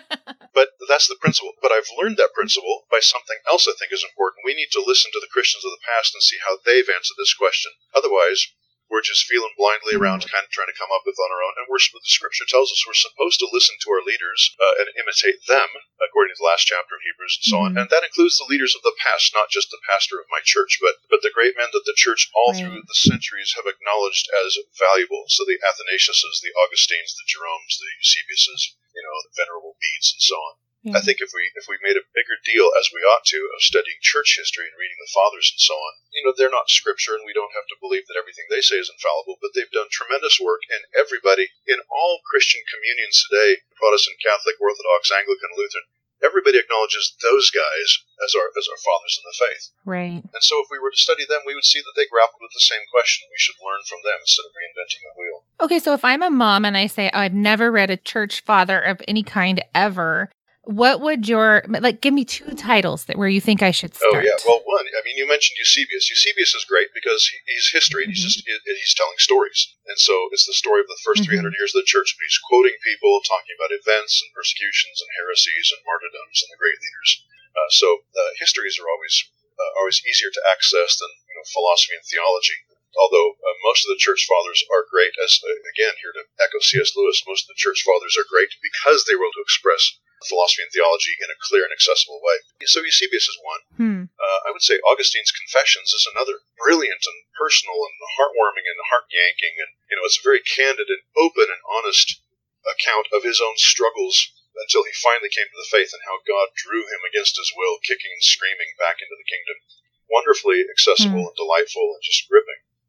[0.56, 1.54] but that's the principle.
[1.58, 4.46] But I've learned that principle by something else I think is important.
[4.46, 7.18] We need to listen to the Christians of the past and see how they've answered
[7.18, 7.74] this question.
[7.94, 8.54] Otherwise,
[8.88, 11.54] we're just feeling blindly around, kind of trying to come up with on our own.
[11.60, 14.88] And we're, the scripture tells us we're supposed to listen to our leaders uh, and
[14.96, 15.68] imitate them,
[16.00, 17.70] according to the last chapter of Hebrews and so on.
[17.76, 17.78] Mhm.
[17.84, 20.80] And that includes the leaders of the past, not just the pastor of my church,
[20.80, 22.60] but but the great men that the church all Right.
[22.64, 25.24] through the centuries have acknowledged as valuable.
[25.28, 30.22] So the Athanasiuses, the Augustines, the Jeromes, the Eusebiuses, you know, the Venerable Bedes, and
[30.22, 30.54] so on.
[30.86, 33.66] I think if we if we made a bigger deal as we ought to of
[33.66, 37.18] studying church history and reading the fathers and so on, you know, they're not scripture
[37.18, 39.90] and we don't have to believe that everything they say is infallible, but they've done
[39.90, 45.90] tremendous work and everybody in all Christian communions today, Protestant, Catholic, Orthodox, Anglican, Lutheran,
[46.22, 47.88] everybody acknowledges those guys
[48.22, 49.64] as our as our fathers in the faith.
[49.82, 50.22] Right.
[50.22, 52.54] And so if we were to study them, we would see that they grappled with
[52.54, 53.26] the same question.
[53.30, 55.38] We should learn from them instead of reinventing the wheel.
[55.58, 58.42] Okay, so if I'm a mom and I say oh, I've never read a church
[58.42, 60.30] father of any kind ever,
[60.68, 64.20] what would your like give me two titles that where you think I should start?
[64.20, 64.36] Oh yeah.
[64.44, 64.84] Well, one.
[64.84, 66.12] I mean, you mentioned Eusebius.
[66.12, 69.96] Eusebius is great because he, he's history and he's just he- he's telling stories, and
[69.96, 71.40] so it's the story of the 1st Mhm.
[71.40, 72.12] 300 years of the church.
[72.12, 76.60] But he's quoting people, talking about events and persecutions and heresies and martyrdoms and the
[76.60, 77.10] great leaders.
[77.56, 79.16] Uh, so uh, histories are always
[79.56, 82.60] uh, always easier to access than you know philosophy and theology.
[83.00, 86.60] Although uh, most of the church fathers are great, as uh, again here to echo
[86.60, 86.92] C.S.
[86.92, 90.66] Lewis, most of the church fathers are great because they were able to express philosophy
[90.66, 92.42] and theology in a clear and accessible way.
[92.66, 93.62] So Eusebius is one.
[93.78, 94.02] Hmm.
[94.18, 99.06] Uh, I would say Augustine's Confessions is another brilliant and personal and heartwarming and heart
[99.12, 102.18] yanking, and you know it's a very candid and open and honest
[102.66, 106.50] account of his own struggles until he finally came to the faith and how God
[106.58, 109.62] drew him against his will, kicking and screaming back into the kingdom.
[110.08, 112.47] Wonderfully accessible and delightful and just gripping.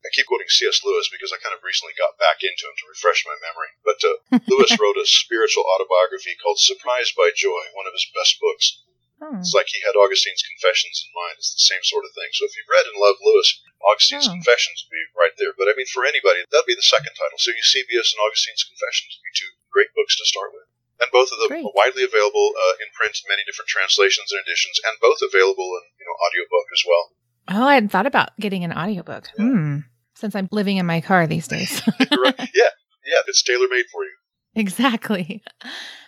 [0.09, 0.81] I keep quoting C.S.
[0.81, 3.69] Lewis because I kind of recently got back into him to refresh my memory.
[3.85, 8.41] But uh, Lewis wrote a spiritual autobiography called Surprised by Joy, one of his best
[8.41, 8.81] books.
[9.21, 9.43] Hmm.
[9.43, 11.37] It's like he had Augustine's Confessions in mind.
[11.37, 12.33] It's the same sort of thing.
[12.33, 14.33] So if you've read and loved Lewis, Augustine's Oh.
[14.33, 15.53] Confessions would be right there.
[15.53, 17.37] But I mean, for anybody, that'd be the second title.
[17.37, 20.71] So Eusebius and Augustine's Confessions would be two great books to start with.
[20.99, 21.63] And both of them Great.
[21.63, 25.83] are widely available uh, in print, many different translations and editions, and both available in
[25.95, 27.05] you know audiobook as well.
[27.51, 29.27] Oh, I hadn't thought about getting an audiobook.
[29.35, 29.87] Hmm.
[30.19, 31.81] Since I'm living in my car these days.
[32.11, 32.35] Right.
[32.39, 32.69] Yeah,
[33.05, 34.11] yeah, it's tailor made for you.
[34.55, 35.41] exactly.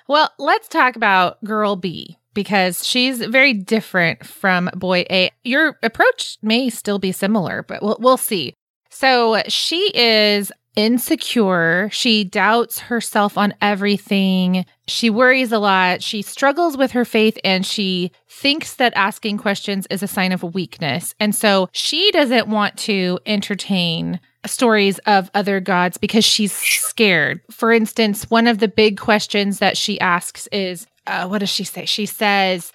[0.07, 5.31] Well, let's talk about girl B because she's very different from boy A.
[5.43, 8.53] Your approach may still be similar, but we'll, we'll see.
[8.89, 11.89] So she is insecure.
[11.91, 14.65] She doubts herself on everything.
[14.87, 16.01] She worries a lot.
[16.01, 20.43] She struggles with her faith and she thinks that asking questions is a sign of
[20.43, 21.13] weakness.
[21.19, 27.41] And so she doesn't want to entertain stories of other gods because she's scared.
[27.51, 31.63] For instance, one of the big questions that she asks is uh, what does she
[31.63, 31.85] say?
[31.85, 32.71] She says,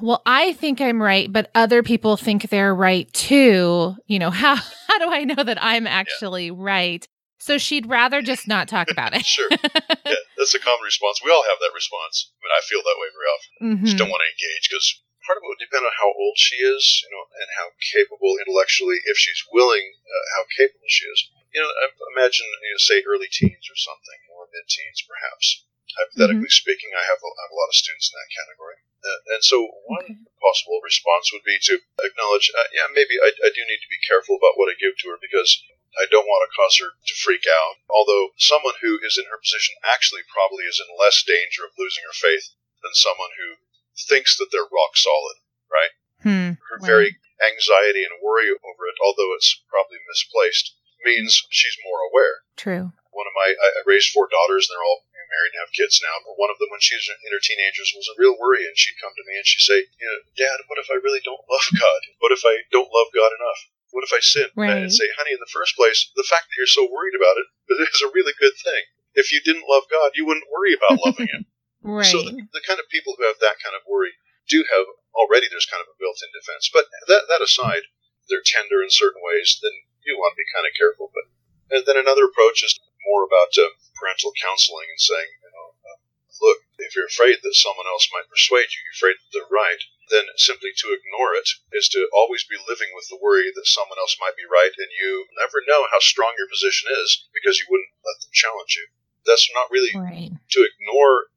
[0.00, 3.94] well, I think I'm right, but other people think they're right too.
[4.06, 7.06] You know, how how do I know that I'm actually right?
[7.42, 9.26] So she'd rather just not talk about it.
[9.26, 9.50] Sure.
[9.50, 11.18] Yeah, that's a common response.
[11.26, 12.30] We all have that response.
[12.30, 13.52] I mean, I feel that way very often.
[13.82, 13.98] Just Mhm.
[14.06, 14.86] don't want to engage because
[15.26, 18.38] part of it would depend on how old she is, you know, and how capable
[18.38, 21.18] intellectually, if she's willing, uh, how capable she is.
[21.50, 25.66] You know, I- imagine, you know, say early teens or something, or mid teens perhaps.
[25.98, 28.78] Hypothetically speaking, I have a, I have a lot of students in that category.
[29.02, 30.18] Uh, and so one Okay.
[30.40, 33.98] possible response would be to acknowledge, uh, yeah, maybe I, I do need to be
[34.06, 35.58] careful about what I give to her because
[36.00, 37.80] I don't want to cause her to freak out.
[37.92, 42.04] Although someone who is in her position actually probably is in less danger of losing
[42.08, 43.60] her faith than someone who
[44.08, 45.36] thinks that they're rock solid,
[45.68, 45.92] right?
[46.24, 46.50] Hmm.
[46.72, 46.88] Her Right.
[46.88, 47.10] very
[47.44, 50.74] anxiety and worry over it, although it's probably misplaced,
[51.04, 52.46] means she's more aware.
[52.56, 52.94] True.
[53.10, 55.96] One of my, I, I raised four daughters, and they're all married and have kids
[56.04, 56.16] now.
[56.24, 58.76] But one of them, when she was in her teenagers, was a real worry, and
[58.76, 61.44] she'd come to me and she'd say, you know, Dad, what if I really don't
[61.48, 62.00] love God?
[62.20, 63.60] What if I don't love God enough?
[63.92, 64.48] What if I sin?
[64.48, 64.82] And Right.
[64.88, 67.46] I'd say, honey, in the first place, the fact that you're so worried about it
[67.92, 68.82] is a really good thing.
[69.14, 71.44] If you didn't love God, you wouldn't worry about loving Him.
[71.84, 72.08] Right.
[72.08, 74.16] So the, the kind of people who have that kind of worry
[74.48, 76.72] do have already there's kind of a built-in defense.
[76.72, 77.84] But that that aside,
[78.26, 79.60] they're tender in certain ways.
[79.60, 81.12] Then you want to be kind of careful.
[81.12, 81.28] But
[81.72, 85.98] and then another approach is more about uh, parental counseling and saying, you know, uh,
[86.40, 89.82] look, if you're afraid that someone else might persuade you, you're afraid that they're right,
[90.10, 93.98] then simply to ignore it is to always be living with the worry that someone
[93.98, 97.66] else might be right, and you never know how strong your position is because you
[97.70, 98.86] wouldn't let them challenge you.
[99.24, 100.30] That's not really right.
[100.34, 101.30] to ignore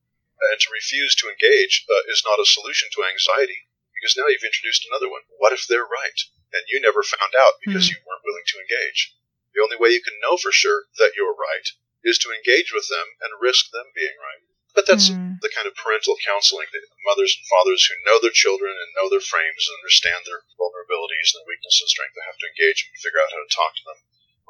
[0.51, 4.43] and to refuse to engage uh, is not a solution to anxiety because now you've
[4.45, 5.23] introduced another one.
[5.37, 6.19] What if they're right
[6.51, 7.95] and you never found out because Hmm.
[7.95, 9.15] you weren't willing to engage?
[9.55, 11.67] The only way you can know for sure that you're right
[12.03, 14.43] is to engage with them and risk them being right.
[14.75, 15.39] But that's Hmm.
[15.39, 19.07] the kind of parental counseling that mothers and fathers who know their children and know
[19.07, 22.83] their frames and understand their vulnerabilities and their weaknesses and strength they have to engage
[22.83, 23.99] and figure out how to talk to them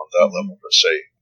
[0.02, 0.36] on that Mhm.
[0.36, 0.56] level.
[0.62, 1.14] But say,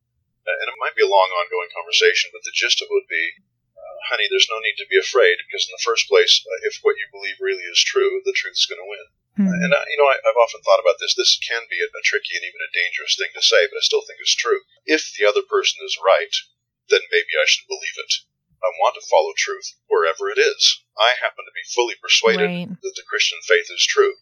[0.47, 3.35] and it might be a long ongoing conversation, but the gist of it would be
[3.75, 6.79] uh, honey, there's no need to be afraid because in the first place, uh, if
[6.83, 9.05] what you believe really is true, the truth is going to win.
[9.35, 9.51] Hmm.
[9.51, 11.15] And uh, you know, I, I've often thought about this.
[11.15, 13.83] This can be a, a tricky and even a dangerous thing to say, but I
[13.83, 14.63] still think it's true.
[14.85, 16.31] If the other person is right,
[16.87, 18.13] then maybe I should believe it.
[18.63, 20.81] I want to follow truth wherever it is.
[20.97, 22.69] I happen to be fully persuaded Right.
[22.71, 24.15] that the Christian faith is true,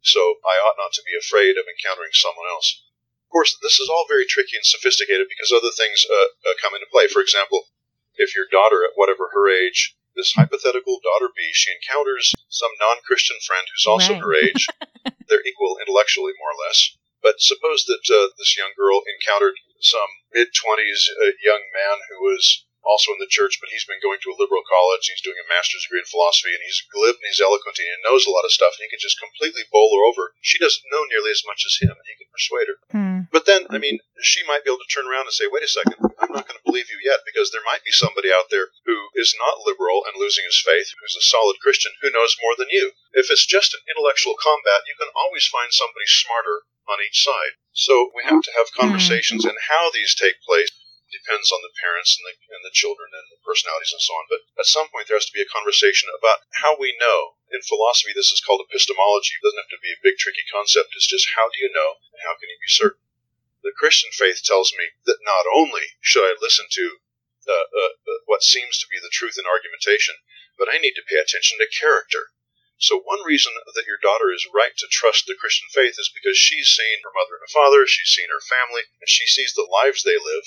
[0.00, 2.82] so I ought not to be afraid of encountering someone else.
[3.26, 6.74] Of course, this is all very tricky and sophisticated because other things uh, uh, come
[6.74, 7.06] into play.
[7.06, 7.66] For example,
[8.14, 13.38] if your daughter, at whatever her age, this hypothetical daughter B, she encounters some non-Christian
[13.46, 14.22] friend who's also Right.
[14.22, 14.66] her age.
[15.30, 16.96] They're equal intellectually, more or less.
[17.22, 22.66] But suppose that uh, this young girl encountered some mid-twenties uh, young man who was
[22.84, 25.06] also in the church, but he's been going to a liberal college.
[25.06, 28.04] He's doing a master's degree in philosophy, and he's glib and he's eloquent, and he
[28.04, 30.34] knows a lot of stuff, and he can just completely bowl her over.
[30.40, 32.78] She doesn't know nearly as much as him, and he can persuade her.
[32.90, 33.20] Hmm.
[33.30, 35.70] But then, I mean, she might be able to turn around and say, wait a
[35.70, 38.72] second, I'm not going to believe you yet because there might be somebody out there
[38.84, 42.58] who is not liberal and losing his faith, who's a solid Christian, who knows more
[42.58, 42.92] than you.
[43.12, 47.54] If it's just an intellectual combat, you can always find somebody smarter on each side.
[47.72, 50.70] So we have to have conversations, and how these take place
[51.10, 54.26] depends on the parents and the, and the children and the personalities and so on.
[54.30, 57.36] But at some point, there has to be a conversation about how we know.
[57.50, 59.34] In philosophy, this is called epistemology.
[59.34, 60.94] It doesn't have to be a big, tricky concept.
[60.94, 63.02] It's just how do you know and how can you be certain?
[63.66, 67.02] The Christian faith tells me that not only should I listen to
[67.50, 70.14] uh, uh, uh, what seems to be the truth in argumentation,
[70.56, 72.30] but I need to pay attention to character.
[72.80, 76.38] So one reason that your daughter is right to trust the Christian faith is because
[76.40, 80.00] she's seen her mother and father, she's seen her family, and she sees the lives
[80.00, 80.46] they live.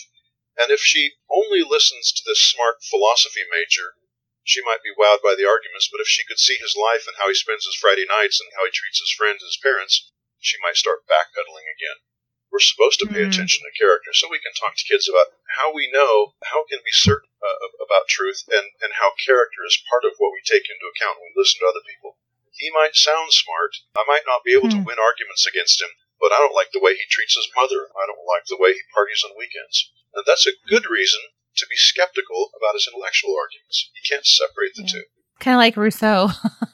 [0.58, 3.96] And if she only listens to this smart philosophy major,
[4.44, 7.16] she might be wowed by the arguments, but if she could see his life and
[7.18, 10.12] how he spends his Friday nights and how he treats his friends, and his parents,
[10.40, 12.04] she might start backpedaling again.
[12.52, 13.34] We're supposed to pay Mm.
[13.34, 16.84] attention to character so we can talk to kids about how we know, how can
[16.86, 20.70] be certain uh, about truth, and, and how character is part of what we take
[20.70, 22.20] into account when we listen to other people.
[22.52, 23.74] He might sound smart.
[23.98, 24.86] I might not be able to Hmm.
[24.86, 25.90] win arguments against him,
[26.20, 27.90] but I don't like the way he treats his mother.
[27.98, 29.90] I don't like the way he parties on weekends.
[30.14, 31.20] And that's a good reason
[31.58, 33.90] to be skeptical about his intellectual arguments.
[33.98, 34.94] You can't separate the Yeah.
[34.94, 35.06] two.
[35.40, 36.30] Kind of like Rousseau.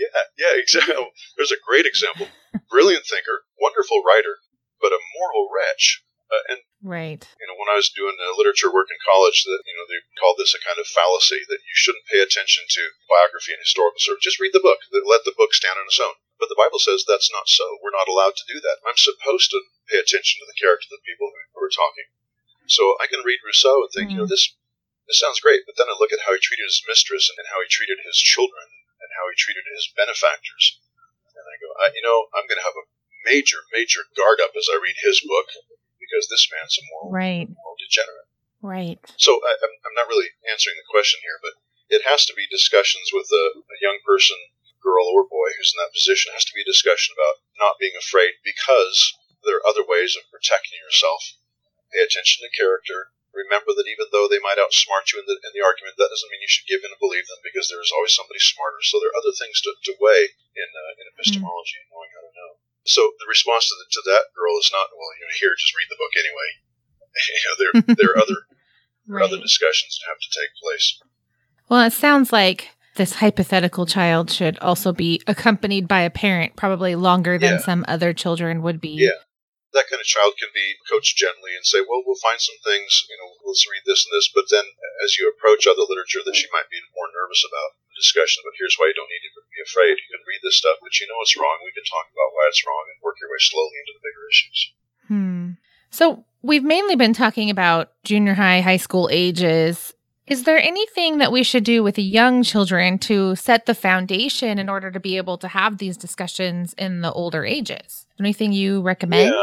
[0.00, 0.96] Yeah, yeah, exactly.
[1.36, 2.24] There's a great example.
[2.72, 4.40] Brilliant thinker, wonderful writer,
[4.80, 6.00] but a moral wretch.
[6.30, 7.20] Uh, and right.
[7.36, 10.00] you know, when I was doing uh, literature work in college, that you know they
[10.16, 13.98] called this a kind of fallacy that you shouldn't pay attention to biography and historical
[14.00, 14.24] service.
[14.24, 14.80] Just read the book.
[14.88, 16.16] Let the book stand on its own.
[16.40, 17.66] But the Bible says that's not so.
[17.84, 18.80] We're not allowed to do that.
[18.88, 19.60] I'm supposed to
[19.92, 22.08] pay attention to the character of the people who, who are talking.
[22.70, 24.32] So I can read Rousseau and think, you know, mm.
[24.32, 24.54] this
[25.10, 27.58] this sounds great, but then I look at how he treated his mistress and how
[27.58, 28.70] he treated his children
[29.02, 30.78] and how he treated his benefactors,
[31.34, 32.86] and I go, I, you know, I'm going to have a
[33.26, 35.50] major, major guard up as I read his book
[35.98, 37.48] because this man's a moral, Right.
[37.50, 38.30] moral degenerate.
[38.62, 39.00] Right.
[39.16, 41.58] So I, I'm, I'm not really answering the question here, but
[41.90, 44.38] it has to be discussions with a, a young person,
[44.78, 46.30] girl or boy who's in that position.
[46.30, 49.12] It has to be a discussion about not being afraid because
[49.44, 51.40] there are other ways of protecting yourself.
[51.90, 53.10] Pay attention to character.
[53.30, 56.30] Remember that even though they might outsmart you in the, in the argument, that doesn't
[56.34, 58.82] mean you should give in and believe them because there's always somebody smarter.
[58.82, 62.26] So there are other things to, to weigh in, uh, in epistemology and knowing how
[62.26, 62.50] to know.
[62.90, 65.78] So the response to, the, to that girl is not, well, you know, here, just
[65.78, 66.48] read the book anyway.
[67.30, 67.72] you know, there,
[68.02, 68.38] there are other
[69.06, 70.86] there are other discussions that have to take place.
[71.70, 76.94] Well, it sounds like this hypothetical child should also be accompanied by a parent, probably
[76.94, 77.58] longer than Yeah.
[77.58, 78.90] some other children would be.
[78.90, 79.10] Yeah.
[79.70, 83.06] That kind of child can be coached gently and say, well, we'll find some things,
[83.06, 84.26] you know, let's read this and this.
[84.26, 84.66] But then
[85.06, 88.58] as you approach other literature that she might be more nervous about, the discussion about
[88.58, 89.94] here's why you don't need to be afraid.
[89.98, 91.62] You can read this stuff, but you know it's wrong.
[91.62, 94.24] We can talk about why it's wrong and work your way slowly into the bigger
[94.26, 94.58] issues.
[95.06, 95.46] Hmm.
[95.90, 99.94] So we've mainly been talking about junior high, high school ages.
[100.26, 104.68] Is there anything that we should do with young children to set the foundation in
[104.68, 108.06] order to be able to have these discussions in the older ages?
[108.20, 109.32] Anything you recommend?
[109.34, 109.42] Yeah.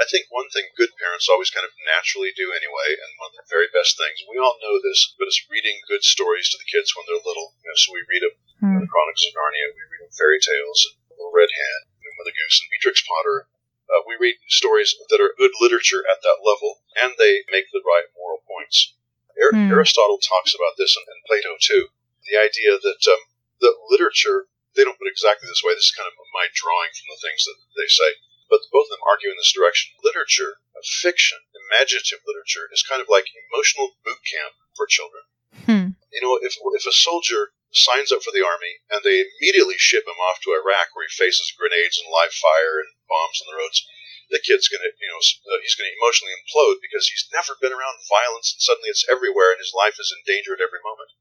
[0.00, 3.44] I think one thing good parents always kind of naturally do anyway, and one of
[3.44, 6.64] the very best things, we all know this, but it's reading good stories to the
[6.72, 7.52] kids when they're little.
[7.60, 8.80] You know, so we read them, Hmm.
[8.80, 12.32] the Chronicles of Narnia, we read them fairy tales, and Little Red Hen, and Mother
[12.32, 13.48] Goose, and Beatrix Potter.
[13.92, 17.84] Uh, we read stories that are good literature at that level, and they make the
[17.84, 18.96] right moral points.
[19.36, 19.72] Hmm.
[19.72, 21.92] Aristotle talks about this, and, and Plato too.
[22.24, 23.20] The idea that um,
[23.60, 25.72] that literature, they don't put it exactly this way.
[25.76, 28.98] This is kind of my drawing from the things that they say but both of
[28.98, 29.94] them argue in this direction.
[30.02, 35.22] Literature, uh, fiction, imaginative literature, is kind of like emotional boot camp for children.
[35.64, 35.88] Hmm.
[36.10, 40.02] You know, if if a soldier signs up for the army and they immediately ship
[40.02, 43.54] him off to Iraq where he faces grenades and live fire and bombs on the
[43.54, 43.86] roads,
[44.26, 48.02] the kid's gonna, you know, uh, he's gonna emotionally implode because he's never been around
[48.10, 51.14] violence and suddenly it's everywhere and his life is in danger at every moment.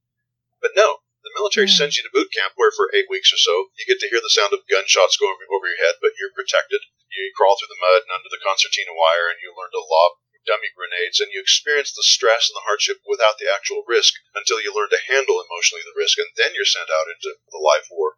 [0.57, 1.85] But no, the military Hmm.
[1.85, 4.21] sends you to boot camp where for eight weeks or so you get to hear
[4.21, 6.81] the sound of gunshots going over your head, but you're protected.
[7.09, 10.21] You crawl through the mud and under the concertina wire, and you learn to lob
[10.47, 14.57] dummy grenades, and you experience the stress and the hardship without the actual risk until
[14.57, 17.85] you learn to handle emotionally the risk, and then you're sent out into the live
[17.91, 18.17] war.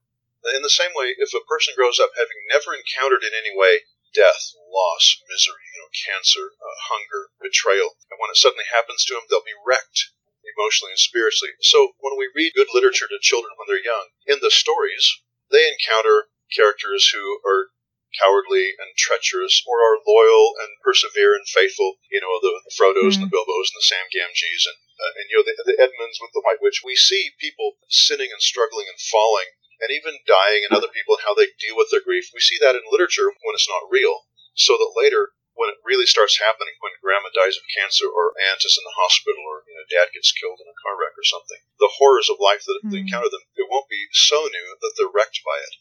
[0.56, 3.84] In the same way, if a person grows up having never encountered in any way
[4.16, 9.14] death, loss, misery, you know, cancer, uh, hunger, betrayal, and when it suddenly happens to
[9.14, 10.12] them, they'll be wrecked
[10.44, 11.54] emotionally and spiritually.
[11.62, 15.68] So when we read good literature to children when they're young, in the stories, they
[15.68, 17.72] encounter characters who are
[18.18, 21.98] cowardly and treacherous, or are loyal and persevere and faithful.
[22.12, 25.26] You know, the, the Frodos and the Bilbos and the Sam Gamgees and, uh, and
[25.32, 26.82] you know, the, the Edmunds with the White Witch.
[26.84, 29.50] We see people sinning and struggling and falling
[29.82, 32.30] and even dying and other people and how they deal with their grief.
[32.36, 34.30] We see that in literature when it's not real.
[34.54, 38.62] So that later, when it really starts happening, when grandma dies of cancer or aunt
[38.62, 41.26] is in the hospital or you know, dad gets killed in a car wreck or
[41.26, 43.08] something, the horrors of life that they Hmm.
[43.08, 45.76] encounter them, it won't be so new that they're wrecked by it.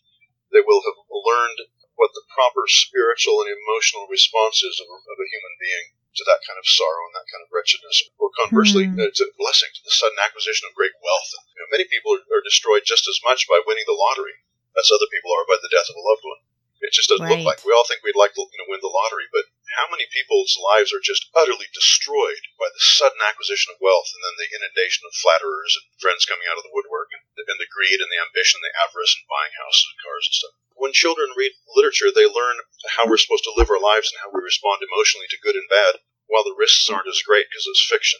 [0.51, 5.29] They will have learned what the proper spiritual and emotional response is of, of a
[5.29, 5.87] human being
[6.17, 8.99] to that kind of sorrow and that kind of wretchedness, or conversely, Hmm.
[8.99, 11.31] uh, to blessing, to the sudden acquisition of great wealth.
[11.55, 14.41] You know, many people are, are destroyed just as much by winning the lottery
[14.81, 16.41] as other people are by the death of a loved one.
[16.81, 17.37] It just doesn't Right.
[17.37, 17.61] look like.
[17.63, 19.45] We all think we'd like to you know, win the lottery, but
[19.79, 24.23] how many people's lives are just utterly destroyed by the sudden acquisition of wealth and
[24.25, 27.71] then the inundation of flatterers and friends coming out of the woodwork and, and the
[27.71, 30.55] greed and the ambition and the avarice and buying houses and cars and stuff?
[30.75, 32.59] When children read literature, they learn
[32.97, 35.69] how we're supposed to live our lives and how we respond emotionally to good and
[35.69, 38.19] bad, while the risks aren't as great because it's fiction.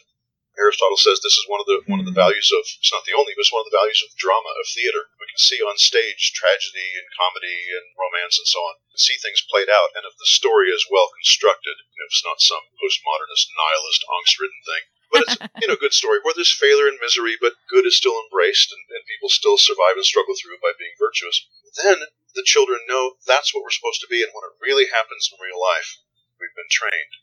[0.59, 2.27] Aristotle says this is one of the one of the Hmm.
[2.27, 4.67] values of it's not the only, but it's one of the values of drama of
[4.67, 5.07] theater.
[5.19, 9.15] We can see on stage tragedy and comedy and romance and so on, and see
[9.15, 13.47] things played out, and if the story is well constructed, if it's not some postmodernist
[13.55, 17.55] nihilist angst-ridden thing, but it's you know good story where there's failure and misery, but
[17.71, 21.47] good is still embraced, and, and people still survive and struggle through by being virtuous.
[21.79, 22.03] Then
[22.35, 25.39] the children know that's what we're supposed to be, and when it really happens in
[25.39, 25.99] real life,
[26.39, 27.15] we've been trained.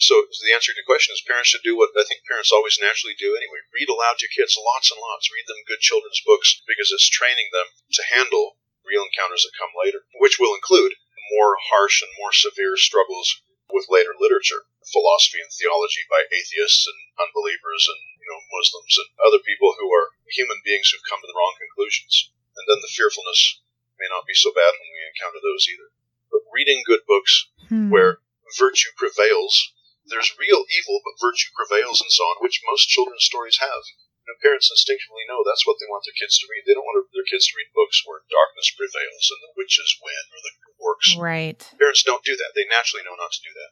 [0.00, 2.80] So the answer to your question is parents should do what I think parents always
[2.80, 3.62] naturally do anyway.
[3.70, 5.30] Read aloud to your kids lots and lots.
[5.30, 9.70] Read them good children's books because it's training them to handle real encounters that come
[9.78, 10.98] later, which will include
[11.38, 13.40] more harsh and more severe struggles
[13.70, 19.08] with later literature, philosophy and theology by atheists and unbelievers and you know Muslims and
[19.22, 22.32] other people who are human beings who've come to the wrong conclusions.
[22.58, 23.62] And then the fearfulness
[23.96, 25.88] may not be so bad when we encounter those either.
[26.28, 27.88] But reading good books hmm.
[27.88, 28.20] where
[28.58, 29.72] virtue prevails
[30.06, 33.82] there's real evil, but virtue prevails and so on, which most children's stories have.
[34.22, 36.62] You know, parents instinctively know that's what they want their kids to read.
[36.62, 40.24] They don't want their kids to read books where darkness prevails and the witches win
[40.30, 41.08] or the orcs.
[41.18, 41.58] Right.
[41.74, 42.54] Parents don't do that.
[42.54, 43.70] They naturally know not to do that.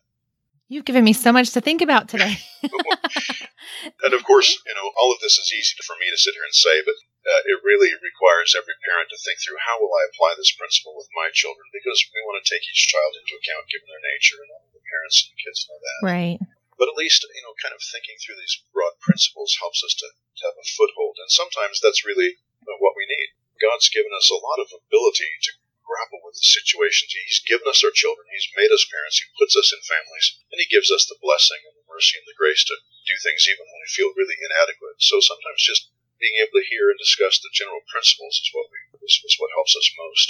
[0.70, 2.38] You've given me so much to think about today.
[4.06, 6.46] and of course, you know, all of this is easy for me to sit here
[6.46, 6.94] and say, but
[7.26, 10.94] uh, it really requires every parent to think through how will I apply this principle
[10.94, 14.38] with my children because we want to take each child into account given their nature
[14.38, 14.70] and all
[15.10, 16.00] parents and kids know that.
[16.06, 16.38] Right.
[16.78, 20.08] But at least, you know, kind of thinking through these broad principles helps us to,
[20.08, 21.20] to have a foothold.
[21.20, 23.36] And sometimes that's really what we need.
[23.60, 25.52] God's given us a lot of ability to
[25.84, 27.12] grapple with the situations.
[27.12, 28.24] He's given us our children.
[28.32, 29.20] He's made us parents.
[29.20, 30.40] He puts us in families.
[30.48, 33.44] And He gives us the blessing and the mercy and the grace to do things
[33.44, 35.04] even when we feel really inadequate.
[35.04, 38.80] So sometimes just being able to hear and discuss the general principles is what we
[39.04, 40.28] is, is what helps us most.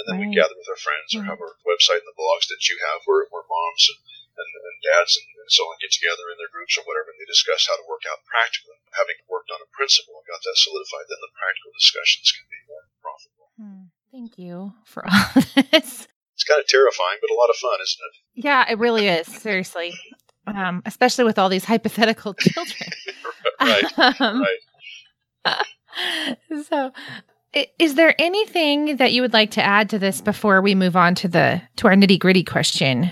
[0.00, 0.32] And then right.
[0.32, 3.04] we gather with our friends or have our website and the blogs that you have
[3.04, 4.00] where, where moms and,
[4.40, 7.20] and, and dads and, and so on get together in their groups or whatever and
[7.20, 8.80] they discuss how to work out practically.
[8.96, 12.60] Having worked on a principle and got that solidified, then the practical discussions can be
[12.64, 13.48] more profitable.
[13.60, 13.92] Hmm.
[14.10, 15.28] Thank you for all
[15.70, 16.08] this.
[16.34, 18.44] It's kind of terrifying, but a lot of fun, isn't it?
[18.44, 19.26] Yeah, it really is.
[19.26, 19.92] Seriously,
[20.46, 22.90] um, especially with all these hypothetical children.
[23.60, 24.20] right.
[24.20, 24.42] Um,
[25.44, 25.66] right.
[26.64, 26.92] so,
[27.78, 31.14] is there anything that you would like to add to this before we move on
[31.16, 33.10] to the to our nitty gritty question?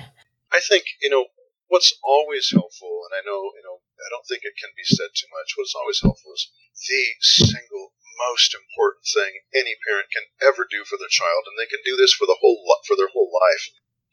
[0.53, 1.29] I think you know
[1.69, 5.13] what's always helpful, and I know you know I don't think it can be said
[5.15, 5.55] too much.
[5.57, 6.49] What's always helpful is
[6.89, 7.93] the single
[8.31, 11.95] most important thing any parent can ever do for their child, and they can do
[11.95, 13.71] this for the whole for their whole life,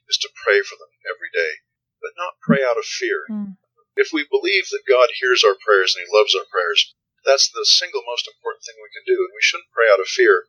[0.09, 1.63] is to pray for them every day,
[2.01, 3.25] but not pray out of fear.
[3.31, 3.57] Mm.
[3.95, 7.65] If we believe that God hears our prayers and He loves our prayers, that's the
[7.65, 10.45] single most important thing we can do, and we shouldn't pray out of fear,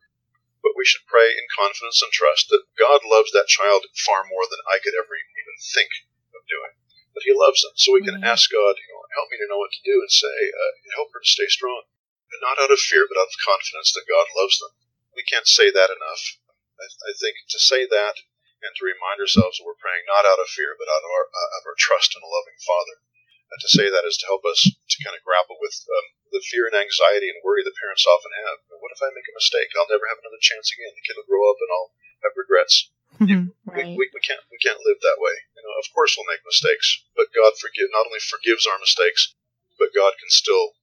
[0.67, 4.43] but we should pray in confidence and trust that God loves that child far more
[4.51, 5.87] than I could ever even think
[6.35, 6.75] of doing.
[7.15, 8.27] That He loves them, so we can mm.
[8.27, 11.15] ask God, you know, help me to know what to do, and say, uh, help
[11.15, 11.87] her to stay strong
[12.35, 14.75] and not out of fear, but out of confidence that God loves them.
[15.15, 16.43] We can't say that enough.
[16.75, 18.19] I, I think to say that
[18.61, 21.25] and to remind ourselves that we're praying not out of fear, but out of our,
[21.31, 23.01] uh, of our trust in a loving Father.
[23.47, 26.43] And to say that is to help us to kind of grapple with um, the
[26.43, 28.59] fear and anxiety and worry that parents often have.
[28.83, 29.71] What if I make a mistake?
[29.73, 30.91] I'll never have another chance again.
[30.91, 31.91] The kid will grow up and I'll
[32.27, 32.91] have regrets.
[33.17, 33.97] Mm-hmm, right.
[33.97, 35.33] we, we, we, can't we can't live that way.
[35.57, 39.33] You know, of course we'll make mistakes, but God forgive not only forgives our mistakes,
[39.79, 40.77] but God can still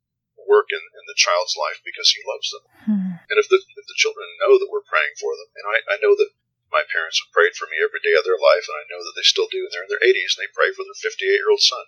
[0.49, 2.65] work in, in the child's life because he loves them.
[2.89, 3.13] Hmm.
[3.31, 6.03] And if the, if the children know that we're praying for them, and I, I
[6.03, 6.33] know that
[6.75, 9.15] my parents have prayed for me every day of their life, and I know that
[9.15, 11.53] they still do, and they're in their 80s, and they pray for their 58 year
[11.53, 11.87] old son.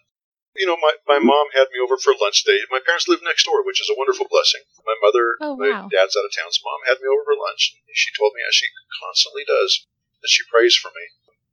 [0.57, 2.61] You know, my, my mom had me over for lunch today.
[2.73, 4.65] My parents live next door, which is a wonderful blessing.
[4.85, 5.87] My mother, oh, wow.
[5.87, 7.77] my dad's out of town, so mom had me over for lunch.
[7.87, 9.87] And she told me, as she constantly does,
[10.25, 11.05] that she prays for me.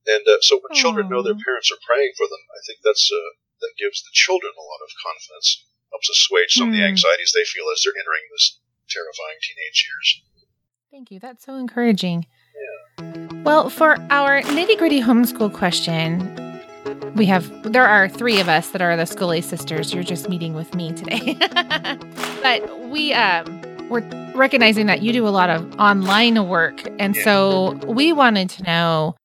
[0.08, 0.82] And uh, so when Aww.
[0.82, 4.12] children know their parents are praying for them, I think that's uh, that gives the
[4.12, 6.70] children a lot of confidence helps assuage some mm.
[6.72, 6.90] of the hmm.
[6.90, 10.08] anxieties they feel as they're entering this terrifying teenage years.
[10.92, 11.20] Thank you.
[11.20, 12.26] That's so encouraging.
[13.00, 13.44] Yeah.
[13.44, 16.36] Well, for our nitty gritty homeschool question,
[17.16, 19.94] we have there are three of us that are the Scholé Sisters.
[19.94, 21.38] You're just meeting with me today,
[22.42, 27.24] but we um, we're recognizing that you do a lot of online work, and yeah.
[27.24, 29.16] so we wanted to know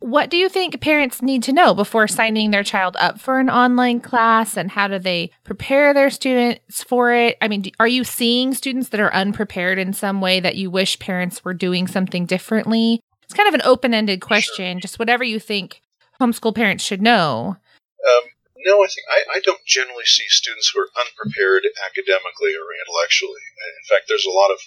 [0.00, 3.50] what do you think parents need to know before signing their child up for an
[3.50, 7.36] online class and how do they prepare their students for it?
[7.42, 10.98] I mean, are you seeing students that are unprepared in some way that you wish
[10.98, 13.02] parents were doing something differently?
[13.24, 15.82] It's kind of an open ended question, just whatever you think
[16.20, 17.56] homeschool parents should know.
[18.04, 18.24] Um,
[18.68, 23.42] no, I think I, I don't generally see students who are unprepared academically or intellectually.
[23.80, 24.60] In fact, there's a lot of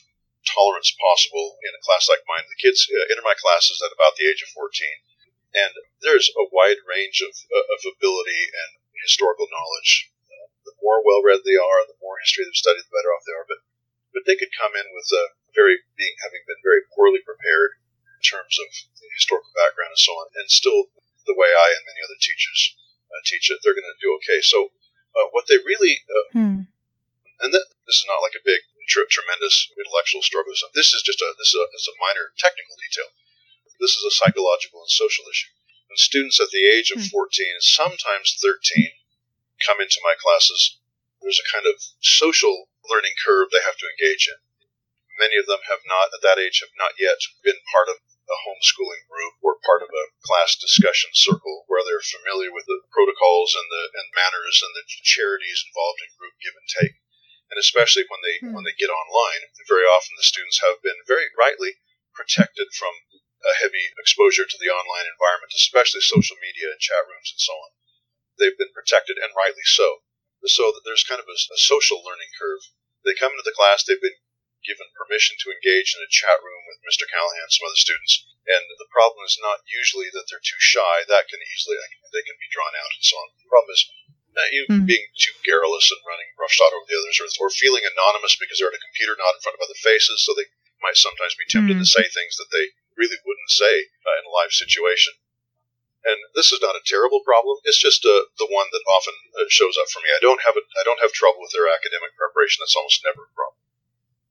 [0.44, 2.44] tolerance possible in a class like mine.
[2.50, 4.68] The kids uh, enter my classes at about the age of 14
[5.54, 10.10] and there's a wide range of, uh, of ability and historical knowledge.
[10.66, 13.38] The more well read they are, the more history they've studied, the better off they
[13.38, 13.48] are.
[13.48, 13.62] But
[14.14, 17.82] but they could come in with a very being having been very poorly prepared
[18.18, 18.70] in terms of
[19.18, 20.28] historical background and so on.
[20.38, 20.90] And still,
[21.26, 22.76] the way I and many other teachers
[23.10, 24.42] uh, teach it, they're going to do okay.
[24.42, 24.74] So,
[25.14, 26.60] uh, what they really, uh, hmm.
[27.40, 30.54] and that, this is not like a big, tr- tremendous intellectual struggle.
[30.74, 33.10] This is just a this is a, it's a minor technical detail.
[33.78, 35.54] This is a psychological and social issue.
[35.88, 37.14] When students at the age of hmm.
[37.14, 38.98] 14, sometimes 13,
[39.62, 40.80] come into my classes,
[41.22, 44.40] there's a kind of social learning curve they have to engage in.
[45.22, 48.02] Many of them have not, at that age, have not yet been part of
[48.34, 52.82] a homeschooling group or part of a class discussion circle where they're familiar with the
[52.90, 56.98] protocols and the and manners and the charities involved in group give and take.
[57.54, 58.54] And especially when they hmm.
[58.58, 61.78] when they get online, very often the students have been very rightly
[62.18, 62.98] protected from
[63.46, 67.54] a heavy exposure to the online environment, especially social media and chat rooms and so
[67.54, 67.72] on.
[68.42, 70.02] They've been protected, and rightly so
[70.50, 72.60] so that there's kind of a, a social learning curve.
[73.08, 74.23] They come into the class, they've been
[74.64, 77.06] given permission to engage in a chat room with Mr.
[77.08, 78.24] Callihan and some other students.
[78.44, 81.08] And the problem is not usually that they're too shy.
[81.08, 81.80] That can easily
[82.12, 83.28] they can be drawn out and so on.
[83.40, 83.82] The problem is
[84.34, 84.86] uh, you mm.
[84.90, 88.74] being too garrulous and running roughshod over the others, or, or, feeling anonymous because they're
[88.74, 90.50] at a computer, not in front of other faces, so they
[90.82, 91.82] might sometimes be tempted mm.
[91.82, 95.14] to say things that they really wouldn't say uh, in a live situation.
[96.04, 97.64] And this is not a terrible problem.
[97.64, 100.12] It's just uh, the one that often uh, shows up for me.
[100.12, 102.60] I don't have a, I don't have trouble with their academic preparation.
[102.60, 103.63] That's almost never a problem.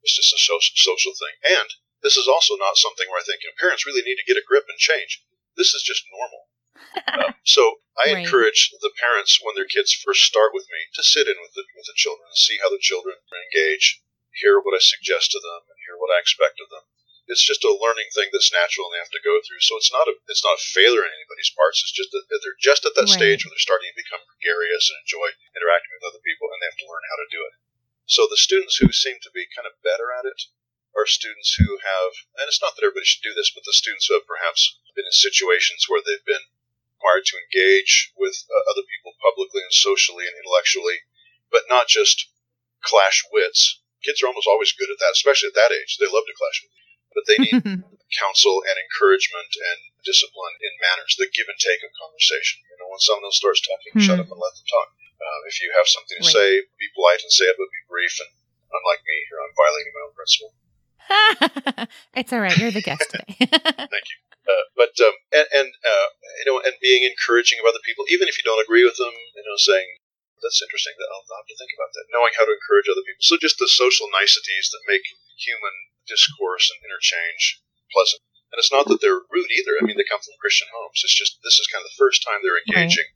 [0.02, 1.58] It's just a so- social thing.
[1.58, 1.68] And
[2.02, 4.38] this is also not something where I think you know, parents really need to get
[4.38, 5.22] a grip and change.
[5.56, 6.50] This is just normal.
[7.06, 8.24] uh, so I right.
[8.24, 11.62] encourage the parents when their kids first start with me to sit in with the
[11.78, 14.02] with the children and see how the children engage,
[14.42, 16.90] hear what I suggest to them, and hear what I expect of them
[17.30, 19.62] it's just a learning thing that's natural and they have to go through.
[19.62, 21.80] So it's not a it's not a failure in anybody's parts.
[21.80, 23.18] It's just that they're just at that right.
[23.18, 26.68] stage where they're starting to become gregarious and enjoy interacting with other people, and they
[26.68, 27.54] have to learn how to do it.
[28.12, 30.52] So the students who seem to be kind of better at it
[30.92, 34.04] are students who have, and it's not that everybody should do this, but the students
[34.06, 36.52] who have perhaps been in situations where they've been
[36.92, 41.08] required to engage with uh, other people publicly and socially and intellectually,
[41.48, 42.28] but not just
[42.84, 43.80] clash wits.
[44.04, 45.96] Kids are almost always good at that, especially at that age.
[45.96, 46.72] They love to clash with
[47.14, 47.60] but they need
[48.20, 52.60] counsel and encouragement and discipline in manners, the give and take of conversation.
[52.72, 54.06] You know, when someone else starts talking, mm-hmm.
[54.08, 54.88] shut up and let them talk.
[55.32, 56.36] Uh, if you have something to right.
[56.36, 58.12] say, be polite and say it, but be brief.
[58.20, 58.36] And
[58.68, 60.52] unlike me, here I'm violating my own principle.
[62.20, 62.56] it's all right.
[62.60, 63.48] You're the guest today.
[63.96, 64.18] Thank you.
[64.42, 66.08] Uh, but um, and, and uh,
[66.42, 69.14] you know, and being encouraging of other people, even if you don't agree with them,
[69.14, 69.86] you know, saying
[70.42, 70.92] that's interesting.
[71.00, 72.10] That I'll have to think about that.
[72.12, 73.22] Knowing how to encourage other people.
[73.24, 75.06] So just the social niceties that make
[75.38, 77.62] human discourse and interchange
[77.94, 78.20] pleasant.
[78.50, 79.80] And it's not that they're rude either.
[79.80, 81.00] I mean, they come from Christian homes.
[81.00, 83.08] It's just this is kind of the first time they're engaging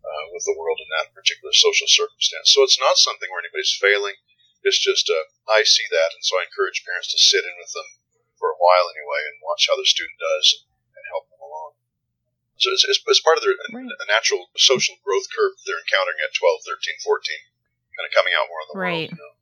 [0.00, 2.52] uh, with the world in that particular social circumstance.
[2.52, 4.16] So it's not something where anybody's failing.
[4.60, 7.72] It's just uh, I see that, and so I encourage parents to sit in with
[7.72, 7.88] them
[8.36, 10.64] for a while anyway and watch how the student does and,
[10.96, 11.76] and help them along.
[12.60, 13.88] So it's, it's, it's part of their right.
[13.88, 18.36] a, a natural social growth curve they're encountering at 12, 13, 14, kind of coming
[18.36, 19.08] out more in the right.
[19.08, 19.16] world.
[19.16, 19.34] You know?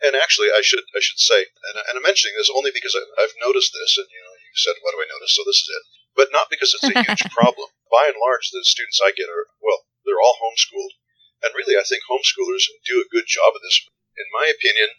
[0.00, 3.04] And actually, I should I should say, and, and I'm mentioning this only because I,
[3.20, 5.68] I've noticed this, and you know, you said, "What do I notice?" So this is
[5.68, 5.84] it,
[6.16, 7.68] but not because it's a huge problem.
[7.92, 10.98] By and large, the students I get are well, they're all homeschooled,
[11.46, 13.86] and really, I think homeschoolers do a good job of this.
[14.18, 14.90] In my opinion,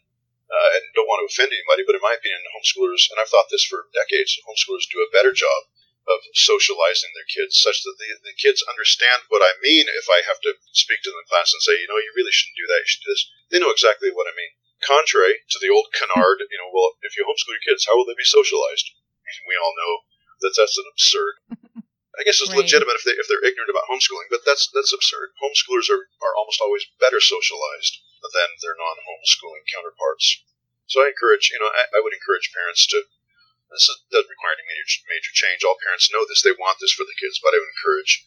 [0.47, 3.51] uh, and don't want to offend anybody, but in my opinion, homeschoolers, and I've thought
[3.51, 5.67] this for decades, homeschoolers do a better job
[6.09, 10.25] of socializing their kids such that the, the kids understand what I mean if I
[10.25, 12.65] have to speak to them in class and say, you know, you really shouldn't do
[12.67, 13.25] that, you should do this.
[13.53, 14.57] They know exactly what I mean.
[14.81, 18.09] Contrary to the old canard, you know, well, if you homeschool your kids, how will
[18.09, 18.97] they be socialized?
[19.45, 19.93] We all know
[20.41, 21.35] that that's an absurd.
[22.21, 22.61] I guess it's right.
[22.61, 25.33] legitimate if they if they're ignorant about homeschooling, but that's that's absurd.
[25.41, 30.45] Homeschoolers are, are almost always better socialized than their non-homeschooling counterparts.
[30.85, 33.09] So I encourage, you know, I, I would encourage parents to.
[33.73, 35.65] This is, doesn't require any major major change.
[35.65, 37.41] All parents know this; they want this for the kids.
[37.41, 38.21] But I would encourage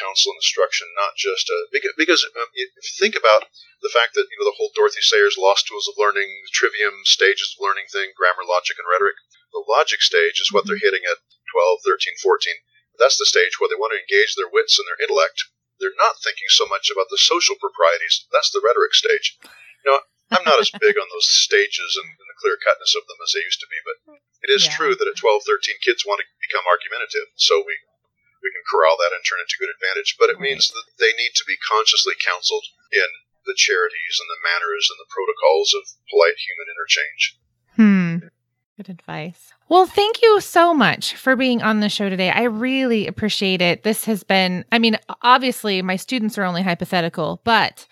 [0.00, 3.48] counsel and instruction, not just a, because, because um, if you think about
[3.80, 7.52] the fact that you know the whole Dorothy Sayers lost tools of learning, trivium stages
[7.52, 9.20] of learning thing, grammar, logic, and rhetoric.
[9.52, 11.04] The logic stage is what they're mm-hmm.
[11.04, 12.52] hitting at 12, 13, 14.
[12.98, 15.38] That's the stage where they want to engage their wits and their intellect.
[15.78, 18.26] They're not thinking so much about the social proprieties.
[18.34, 19.38] That's the rhetoric stage.
[19.86, 20.00] You know,
[20.34, 23.32] I'm not as big on those stages and, and the clear cutness of them as
[23.32, 24.74] they used to be, but it is yeah.
[24.74, 27.30] true that at 12, 13, kids want to become argumentative.
[27.38, 27.78] So we
[28.42, 30.14] we can corral that and turn it to good advantage.
[30.14, 33.08] But it means that they need to be consciously counseled in
[33.46, 37.22] the charities and the manners and the protocols of polite human interchange.
[37.74, 38.14] Hmm.
[38.76, 39.52] Good advice.
[39.68, 42.30] Well, thank you so much for being on the show today.
[42.30, 43.82] I really appreciate it.
[43.82, 47.86] This has been, I mean, obviously, my students are only hypothetical, but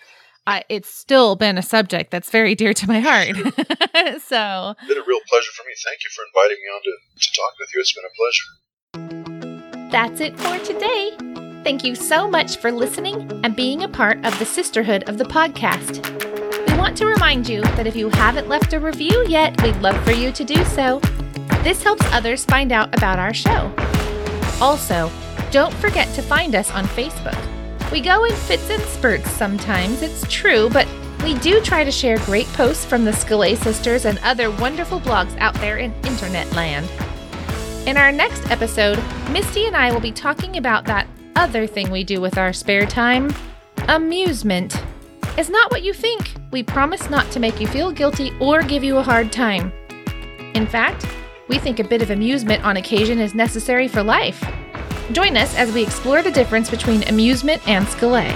[0.47, 3.27] I, it's still been a subject that's very dear to my heart.
[3.35, 5.73] so it's been a real pleasure for me.
[5.83, 7.81] Thank you for inviting me on to, to talk with you.
[7.81, 9.91] It's been a pleasure.
[9.91, 11.15] That's it for today.
[11.63, 15.25] Thank you so much for listening and being a part of the sisterhood of the
[15.25, 16.26] podcast.
[16.87, 20.13] Want to remind you that if you haven't left a review yet, we'd love for
[20.13, 21.01] you to do so.
[21.61, 23.73] This helps others find out about our show.
[24.61, 25.11] Also,
[25.51, 27.37] don't forget to find us on Facebook.
[27.91, 30.87] We go in fits and spurts sometimes, it's true, but
[31.25, 35.37] we do try to share great posts from the Scholé Sisters and other wonderful blogs
[35.39, 36.89] out there in internet land.
[37.85, 38.97] In our next episode,
[39.31, 42.85] Misty and I will be talking about that other thing we do with our spare
[42.85, 43.35] time
[43.89, 44.81] amusement.
[45.37, 46.33] Is not what you think.
[46.49, 49.71] We promise not to make you feel guilty or give you a hard time.
[50.55, 51.05] In fact,
[51.47, 54.43] we think a bit of amusement on occasion is necessary for life.
[55.11, 58.33] Join us as we explore the difference between amusement and Scholé.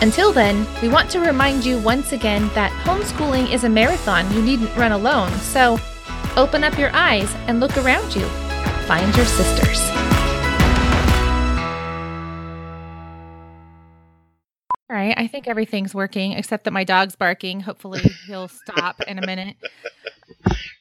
[0.00, 4.42] Until then, we want to remind you once again that homeschooling is a marathon you
[4.42, 5.76] needn't run alone, so
[6.36, 8.26] open up your eyes and look around you.
[8.86, 10.15] Find your sisters.
[14.96, 17.60] Right, I think everything's working except that my dog's barking.
[17.60, 19.56] Hopefully, he'll stop in a minute.